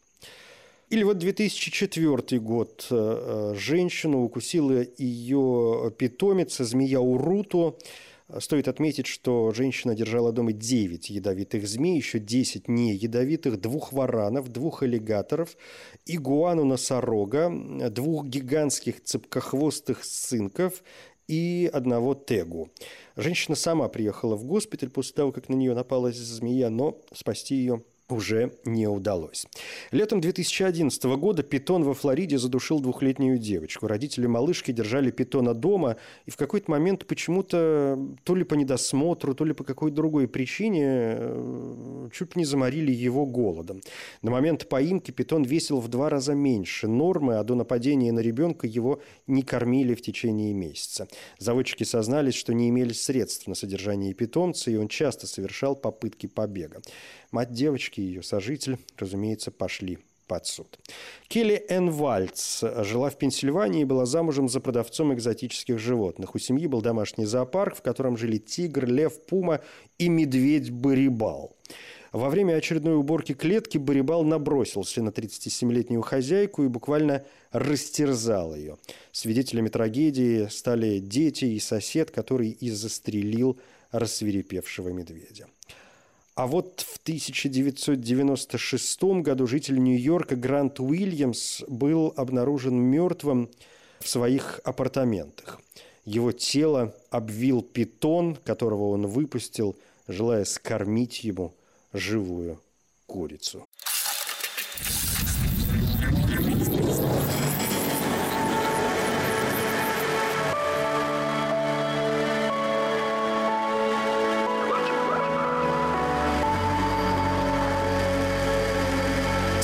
Или 0.90 1.02
вот 1.02 1.18
2004 1.18 2.40
год. 2.40 2.86
Э, 2.90 3.52
э, 3.52 3.58
женщину 3.58 4.24
укусила 4.24 4.84
ее 4.96 5.92
питомица, 5.96 6.64
змея 6.64 7.00
Уруту. 7.00 7.78
Стоит 8.40 8.68
отметить, 8.68 9.06
что 9.06 9.52
женщина 9.52 9.94
держала 9.94 10.32
дома 10.32 10.52
9 10.52 11.08
ядовитых 11.08 11.66
змей, 11.66 11.96
еще 11.96 12.18
10 12.18 12.68
не 12.68 12.94
ядовитых, 12.94 13.58
двух 13.58 13.94
варанов, 13.94 14.48
двух 14.48 14.82
аллигаторов, 14.82 15.56
игуану-носорога, 16.04 17.50
двух 17.90 18.26
гигантских 18.26 19.02
цепкохвостых 19.02 20.04
сынков 20.04 20.82
и 21.28 21.70
одного 21.72 22.14
тегу. 22.14 22.70
Женщина 23.16 23.54
сама 23.54 23.88
приехала 23.88 24.34
в 24.34 24.44
госпиталь 24.44 24.90
после 24.90 25.14
того, 25.14 25.30
как 25.30 25.48
на 25.48 25.54
нее 25.54 25.74
напала 25.74 26.10
змея, 26.10 26.70
но 26.70 27.00
спасти 27.12 27.54
ее 27.54 27.84
уже 28.08 28.52
не 28.64 28.86
удалось. 28.86 29.46
Летом 29.90 30.20
2011 30.20 31.04
года 31.16 31.42
питон 31.42 31.84
во 31.84 31.94
Флориде 31.94 32.38
задушил 32.38 32.80
двухлетнюю 32.80 33.38
девочку. 33.38 33.86
Родители 33.86 34.26
малышки 34.26 34.72
держали 34.72 35.10
питона 35.10 35.54
дома, 35.54 35.96
и 36.26 36.30
в 36.30 36.36
какой-то 36.36 36.70
момент 36.70 37.06
почему-то, 37.06 37.98
то 38.24 38.34
ли 38.34 38.44
по 38.44 38.54
недосмотру, 38.54 39.34
то 39.34 39.44
ли 39.44 39.52
по 39.52 39.64
какой-то 39.64 39.96
другой 39.96 40.26
причине, 40.26 41.16
э, 41.18 42.08
чуть 42.12 42.36
не 42.36 42.44
заморили 42.44 42.92
его 42.92 43.26
голодом. 43.26 43.80
На 44.22 44.30
момент 44.30 44.68
поимки 44.68 45.10
питон 45.10 45.42
весил 45.42 45.80
в 45.80 45.88
два 45.88 46.08
раза 46.08 46.34
меньше 46.34 46.88
нормы, 46.88 47.36
а 47.36 47.44
до 47.44 47.54
нападения 47.54 48.12
на 48.12 48.20
ребенка 48.20 48.66
его 48.66 49.00
не 49.26 49.42
кормили 49.42 49.94
в 49.94 50.02
течение 50.02 50.54
месяца. 50.54 51.08
Заводчики 51.38 51.84
сознались, 51.84 52.34
что 52.34 52.54
не 52.54 52.70
имели 52.70 52.92
средств 52.92 53.46
на 53.46 53.54
содержание 53.54 54.14
питомца, 54.14 54.70
и 54.70 54.76
он 54.76 54.88
часто 54.88 55.26
совершал 55.26 55.76
попытки 55.76 56.26
побега. 56.26 56.80
Мать 57.30 57.52
девочки 57.52 57.97
и 57.98 58.02
ее 58.02 58.22
сожитель, 58.22 58.78
разумеется, 58.96 59.50
пошли 59.50 59.98
под 60.26 60.46
суд. 60.46 60.78
Келли 61.28 61.64
Энн 61.68 61.90
Вальц 61.90 62.62
жила 62.84 63.10
в 63.10 63.16
Пенсильвании 63.16 63.82
и 63.82 63.84
была 63.84 64.06
замужем 64.06 64.48
за 64.48 64.60
продавцом 64.60 65.14
экзотических 65.14 65.78
животных. 65.78 66.34
У 66.34 66.38
семьи 66.38 66.66
был 66.66 66.82
домашний 66.82 67.24
зоопарк, 67.24 67.76
в 67.76 67.82
котором 67.82 68.16
жили 68.16 68.36
тигр, 68.36 68.86
лев, 68.86 69.20
пума 69.26 69.60
и 69.98 70.08
медведь-барибал. 70.08 71.56
Во 72.12 72.30
время 72.30 72.54
очередной 72.54 72.96
уборки 72.96 73.34
клетки 73.34 73.76
Барибал 73.76 74.24
набросился 74.24 75.02
на 75.02 75.10
37-летнюю 75.10 76.00
хозяйку 76.00 76.64
и 76.64 76.68
буквально 76.68 77.24
растерзал 77.52 78.54
ее. 78.54 78.78
Свидетелями 79.12 79.68
трагедии 79.68 80.46
стали 80.48 81.00
дети 81.00 81.44
и 81.44 81.60
сосед, 81.60 82.10
который 82.10 82.50
и 82.50 82.70
застрелил 82.70 83.58
рассверепевшего 83.90 84.88
медведя. 84.88 85.48
А 86.38 86.46
вот 86.46 86.82
в 86.82 86.98
1996 86.98 89.02
году 89.24 89.48
житель 89.48 89.82
Нью-Йорка 89.82 90.36
Грант 90.36 90.78
Уильямс 90.78 91.62
был 91.66 92.14
обнаружен 92.16 92.76
мертвым 92.76 93.50
в 93.98 94.08
своих 94.08 94.60
апартаментах. 94.62 95.60
Его 96.04 96.30
тело 96.30 96.94
обвил 97.10 97.60
питон, 97.60 98.36
которого 98.36 98.90
он 98.90 99.08
выпустил, 99.08 99.76
желая 100.06 100.44
скормить 100.44 101.24
ему 101.24 101.56
живую 101.92 102.62
курицу. 103.08 103.66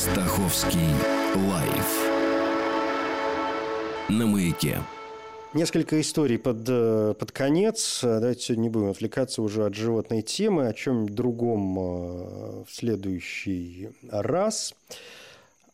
Стаховский 0.05 0.93
лайф 1.49 2.09
на 4.07 4.27
маяке. 4.27 4.77
Несколько 5.55 5.99
историй 5.99 6.37
под, 6.37 6.57
э, 6.69 7.15
под 7.17 7.31
конец. 7.31 8.01
Давайте 8.03 8.41
сегодня 8.43 8.61
не 8.61 8.69
будем 8.69 8.89
отвлекаться 8.91 9.41
уже 9.41 9.65
от 9.65 9.73
животной 9.73 10.21
темы, 10.21 10.67
о 10.67 10.73
чем 10.73 11.09
другом 11.09 11.79
э, 11.79 11.81
в 11.81 12.67
следующий 12.69 13.89
раз. 14.11 14.75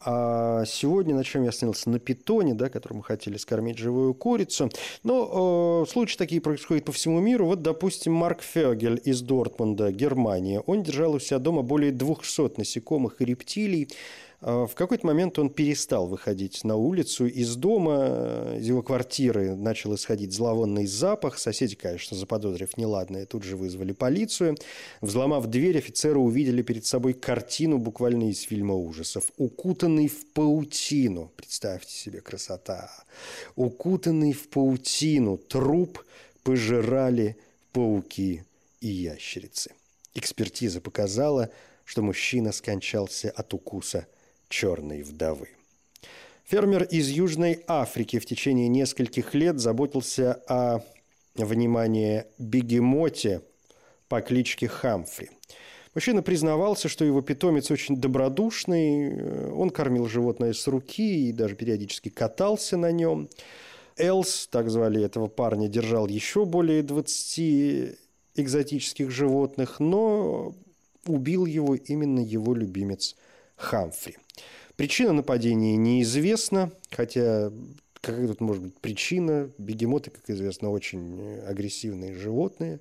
А 0.04 0.66
сегодня 0.66 1.14
на 1.14 1.24
чем 1.24 1.44
я 1.44 1.50
остановился? 1.50 1.90
На 1.90 2.00
питоне, 2.00 2.54
да, 2.54 2.70
которому 2.70 3.02
хотели 3.02 3.38
скормить 3.38 3.78
живую 3.78 4.14
курицу. 4.14 4.70
Но 5.04 5.84
э, 5.86 5.92
случаи 5.92 6.18
такие 6.18 6.42
происходят 6.42 6.86
по 6.86 6.92
всему 6.92 7.20
миру. 7.20 7.46
Вот, 7.46 7.62
допустим, 7.62 8.14
Марк 8.14 8.42
Фегель 8.42 9.00
из 9.04 9.22
Дортмунда, 9.22 9.92
Германия. 9.92 10.62
Он 10.62 10.82
держал 10.82 11.14
у 11.14 11.20
себя 11.20 11.38
дома 11.38 11.62
более 11.62 11.92
200 11.92 12.58
насекомых 12.58 13.22
и 13.22 13.26
рептилий. 13.26 13.90
А, 14.42 14.66
в 14.66 14.74
какой-то 14.74 15.06
момент 15.06 15.38
он 15.38 15.50
перестал 15.50 16.08
выходить 16.08 16.64
на 16.64 16.76
улицу 16.76 17.28
из 17.28 17.56
дома, 17.56 18.56
из 18.58 18.68
его 18.68 18.82
квартиры 18.82 19.56
начал 19.56 19.94
исходить 19.94 20.34
зловонный 20.34 20.88
запах. 20.88 21.38
Соседи, 21.38 21.76
конечно, 21.76 22.18
заподозрив 22.18 22.76
неладное, 22.76 23.26
тут 23.26 23.44
же 23.44 23.56
вызвали 23.56 23.92
полицию. 23.92 24.58
Взломав 25.00 25.46
дверь, 25.46 25.78
офицеры 25.78 26.18
увидели 26.18 26.64
перед 26.64 26.86
собой 26.86 27.14
картину 27.14 27.78
буквально 27.78 28.30
из 28.30 28.42
фильма 28.42 28.74
ужасов. 28.74 29.32
Укутанный 29.38 30.08
в 30.08 30.26
паутину. 30.34 31.32
Представьте 31.36 31.94
себе 31.94 32.22
красота. 32.22 32.92
Укутанный 33.56 34.34
в 34.34 34.50
паутину 34.50 35.38
труп 35.38 36.04
пожирали 36.44 37.38
пауки 37.74 38.44
и 38.80 38.88
ящерицы. 38.88 39.72
Экспертиза 40.16 40.82
показала, 40.82 41.52
что 41.86 42.02
мужчина 42.02 42.52
скончался 42.52 43.30
от 43.30 43.54
укуса– 43.54 44.08
черной 44.52 45.02
вдовы. 45.02 45.48
Фермер 46.46 46.84
из 46.84 47.10
Южной 47.10 47.64
Африки 47.66 48.20
в 48.20 48.26
течение 48.26 48.68
нескольких 48.68 49.34
лет 49.34 49.60
заботился 49.60 50.34
о, 50.48 50.82
внимание, 51.36 52.28
бегемоте 52.38 53.42
по 54.10 54.22
кличке 54.22 54.68
Хамфри. 54.68 55.30
Мужчина 55.96 56.22
признавался, 56.22 56.90
что 56.90 57.04
его 57.04 57.22
питомец 57.22 57.72
очень 57.72 57.98
добродушный, 57.98 59.52
он 59.52 59.70
кормил 59.70 60.08
животное 60.08 60.54
с 60.54 60.68
руки 60.68 61.30
и 61.30 61.32
даже 61.32 61.56
периодически 61.56 62.10
катался 62.10 62.78
на 62.78 62.92
нем. 62.92 63.30
Элс, 63.98 64.48
так 64.48 64.70
звали 64.70 65.04
этого 65.04 65.28
парня, 65.28 65.68
держал 65.68 66.08
еще 66.08 66.46
более 66.46 66.84
20 66.84 67.98
экзотических 68.36 69.10
животных, 69.10 69.80
но 69.80 70.54
убил 71.06 71.46
его 71.46 71.76
именно 71.76 72.20
его 72.20 72.54
любимец 72.54 73.16
Хамфри. 73.56 74.18
Причина 74.82 75.14
нападения 75.14 75.78
неизвестна, 75.78 76.72
хотя 76.90 77.52
какая 78.02 78.26
тут 78.26 78.42
может 78.42 78.64
быть 78.64 78.76
причина? 78.80 79.52
Бегемоты, 79.60 80.10
как 80.10 80.28
известно, 80.28 80.72
очень 80.72 81.38
агрессивные 81.46 82.16
животные, 82.16 82.80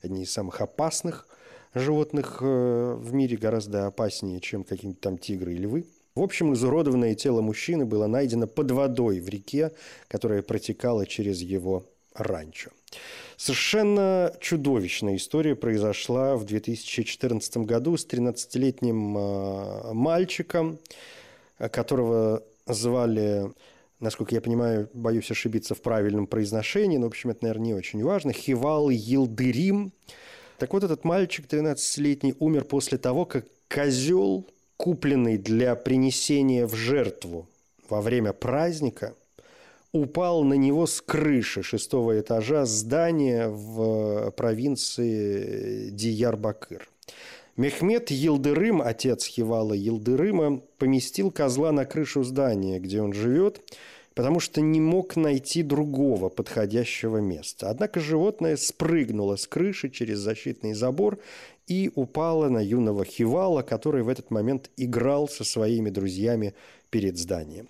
одни 0.00 0.22
из 0.22 0.32
самых 0.32 0.62
опасных 0.62 1.28
животных 1.74 2.38
э, 2.40 2.94
в 2.98 3.12
мире, 3.12 3.36
гораздо 3.36 3.86
опаснее, 3.86 4.40
чем 4.40 4.64
какие-нибудь 4.64 5.02
там 5.02 5.18
тигры 5.18 5.52
и 5.52 5.58
львы. 5.58 5.84
В 6.14 6.22
общем, 6.22 6.54
изуродованное 6.54 7.14
тело 7.14 7.42
мужчины 7.42 7.84
было 7.84 8.06
найдено 8.06 8.46
под 8.46 8.70
водой 8.70 9.20
в 9.20 9.28
реке, 9.28 9.72
которая 10.08 10.40
протекала 10.40 11.04
через 11.04 11.42
его 11.42 11.84
ранчо. 12.14 12.70
Совершенно 13.36 14.34
чудовищная 14.40 15.16
история 15.16 15.54
произошла 15.54 16.34
в 16.36 16.46
2014 16.46 17.58
году 17.58 17.98
с 17.98 18.06
13-летним 18.06 19.16
а, 19.18 19.92
мальчиком, 19.92 20.78
которого 21.58 22.42
звали, 22.66 23.52
насколько 24.00 24.34
я 24.34 24.40
понимаю, 24.40 24.88
боюсь 24.94 25.30
ошибиться 25.30 25.74
в 25.74 25.82
правильном 25.82 26.26
произношении, 26.26 26.98
но, 26.98 27.06
в 27.06 27.08
общем, 27.08 27.30
это, 27.30 27.44
наверное, 27.44 27.66
не 27.66 27.74
очень 27.74 28.02
важно, 28.02 28.32
Хивал 28.32 28.90
Йилдырим. 28.90 29.92
Так 30.58 30.72
вот, 30.72 30.84
этот 30.84 31.04
мальчик 31.04 31.46
13-летний 31.46 32.34
умер 32.38 32.64
после 32.64 32.98
того, 32.98 33.24
как 33.24 33.46
козел, 33.68 34.46
купленный 34.76 35.38
для 35.38 35.74
принесения 35.74 36.66
в 36.66 36.74
жертву 36.74 37.48
во 37.88 38.00
время 38.00 38.32
праздника, 38.32 39.14
упал 39.92 40.42
на 40.44 40.54
него 40.54 40.86
с 40.86 41.00
крыши 41.00 41.62
шестого 41.62 42.18
этажа 42.18 42.64
здания 42.64 43.48
в 43.48 44.30
провинции 44.32 45.90
Диярбакыр. 45.90 46.88
Мехмед 47.56 48.10
Елдырым, 48.10 48.80
отец 48.80 49.26
Хивала 49.26 49.74
Елдырыма, 49.74 50.62
поместил 50.78 51.30
козла 51.30 51.70
на 51.70 51.84
крышу 51.84 52.24
здания, 52.24 52.80
где 52.80 53.02
он 53.02 53.12
живет, 53.12 53.60
потому 54.14 54.40
что 54.40 54.62
не 54.62 54.80
мог 54.80 55.16
найти 55.16 55.62
другого 55.62 56.30
подходящего 56.30 57.18
места. 57.18 57.68
Однако 57.68 58.00
животное 58.00 58.56
спрыгнуло 58.56 59.36
с 59.36 59.46
крыши 59.46 59.90
через 59.90 60.18
защитный 60.18 60.72
забор 60.72 61.18
и 61.66 61.90
упало 61.94 62.48
на 62.48 62.58
юного 62.58 63.04
Хивала, 63.04 63.60
который 63.60 64.02
в 64.02 64.08
этот 64.08 64.30
момент 64.30 64.70
играл 64.78 65.28
со 65.28 65.44
своими 65.44 65.90
друзьями 65.90 66.54
перед 66.88 67.18
зданием. 67.18 67.68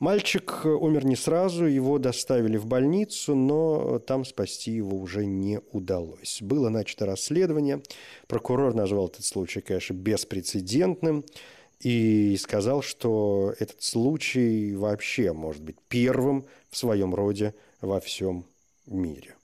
Мальчик 0.00 0.64
умер 0.64 1.04
не 1.04 1.14
сразу, 1.14 1.66
его 1.66 1.98
доставили 1.98 2.56
в 2.56 2.64
больницу, 2.64 3.34
но 3.34 3.98
там 3.98 4.24
спасти 4.24 4.70
его 4.70 4.96
уже 4.96 5.26
не 5.26 5.60
удалось. 5.72 6.38
Было 6.40 6.70
начато 6.70 7.04
расследование. 7.04 7.82
Прокурор 8.26 8.74
назвал 8.74 9.08
этот 9.08 9.26
случай, 9.26 9.60
конечно, 9.60 9.92
беспрецедентным 9.92 11.22
и 11.80 12.34
сказал, 12.38 12.80
что 12.80 13.52
этот 13.58 13.82
случай 13.82 14.74
вообще 14.74 15.34
может 15.34 15.62
быть 15.62 15.76
первым 15.88 16.46
в 16.70 16.78
своем 16.78 17.14
роде 17.14 17.52
во 17.82 18.00
всем 18.00 18.46
мире. 18.86 19.34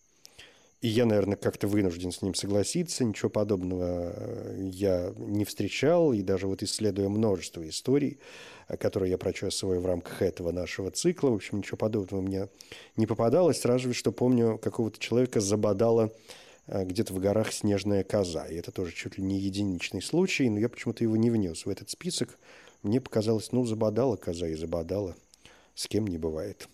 И 0.83 0.89
я, 0.89 1.07
наверное, 1.07 1.37
как-то 1.37 1.67
вынужден 1.69 2.13
с 2.13 2.21
ним 2.21 2.35
согласиться. 2.35 3.05
Ничего 3.05 3.31
подобного 3.31 4.15
я 4.59 5.13
не 5.17 5.45
встречал. 5.45 6.13
И 6.13 6.23
даже 6.23 6.47
вот 6.47 6.63
исследуя 6.63 7.09
множество 7.09 7.67
историй, 7.67 8.19
которые 8.79 9.11
я 9.13 9.19
прочесываю 9.19 9.81
в 9.81 9.87
рамках 9.87 10.21
этого 10.21 10.53
нашего 10.53 10.91
цикла. 10.91 11.31
В 11.31 11.35
общем, 11.35 11.59
ничего 11.59 11.79
подобного 11.79 12.21
мне 12.21 12.49
не 12.97 13.07
попадалось. 13.07 13.65
Разве 13.65 13.95
что 13.95 14.13
помню, 14.13 14.59
какого-то 14.59 14.99
человека 14.99 15.41
забодала 15.41 16.13
э, 16.67 16.85
где-то 16.85 17.15
в 17.15 17.21
горах 17.21 17.53
снежная 17.53 18.05
коза. 18.05 18.47
И 18.47 18.57
это 18.57 18.71
тоже 18.71 18.93
чуть 18.93 19.17
ли 19.17 19.25
не 19.25 19.39
единичный 19.39 20.03
случай, 20.03 20.51
но 20.51 20.59
я 20.61 20.69
почему-то 20.69 21.05
его 21.05 21.17
не 21.17 21.31
внес 21.31 21.65
в 21.65 21.71
этот 21.71 21.89
список. 21.89 22.39
Мне 22.83 23.01
показалось, 23.01 23.51
ну, 23.51 23.65
забодала 23.65 24.17
коза 24.17 24.47
и 24.47 24.55
забодала. 24.55 25.17
С 25.75 25.89
кем 25.89 26.07
не 26.07 26.19
бывает. 26.19 26.69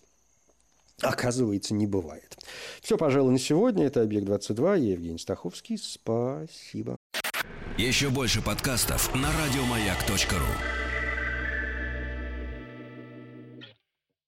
Оказывается, 1.03 1.73
не 1.73 1.87
бывает. 1.87 2.37
Все, 2.81 2.97
пожалуй, 2.97 3.31
на 3.31 3.39
сегодня. 3.39 3.85
Это 3.85 4.01
«Объект-22». 4.01 4.79
Я 4.79 4.91
Евгений 4.93 5.19
Стаховский. 5.19 5.77
Спасибо. 5.77 6.97
Еще 7.77 8.09
больше 8.09 8.41
подкастов 8.41 9.13
на 9.15 9.29
радиомаяк.ру 9.31 10.82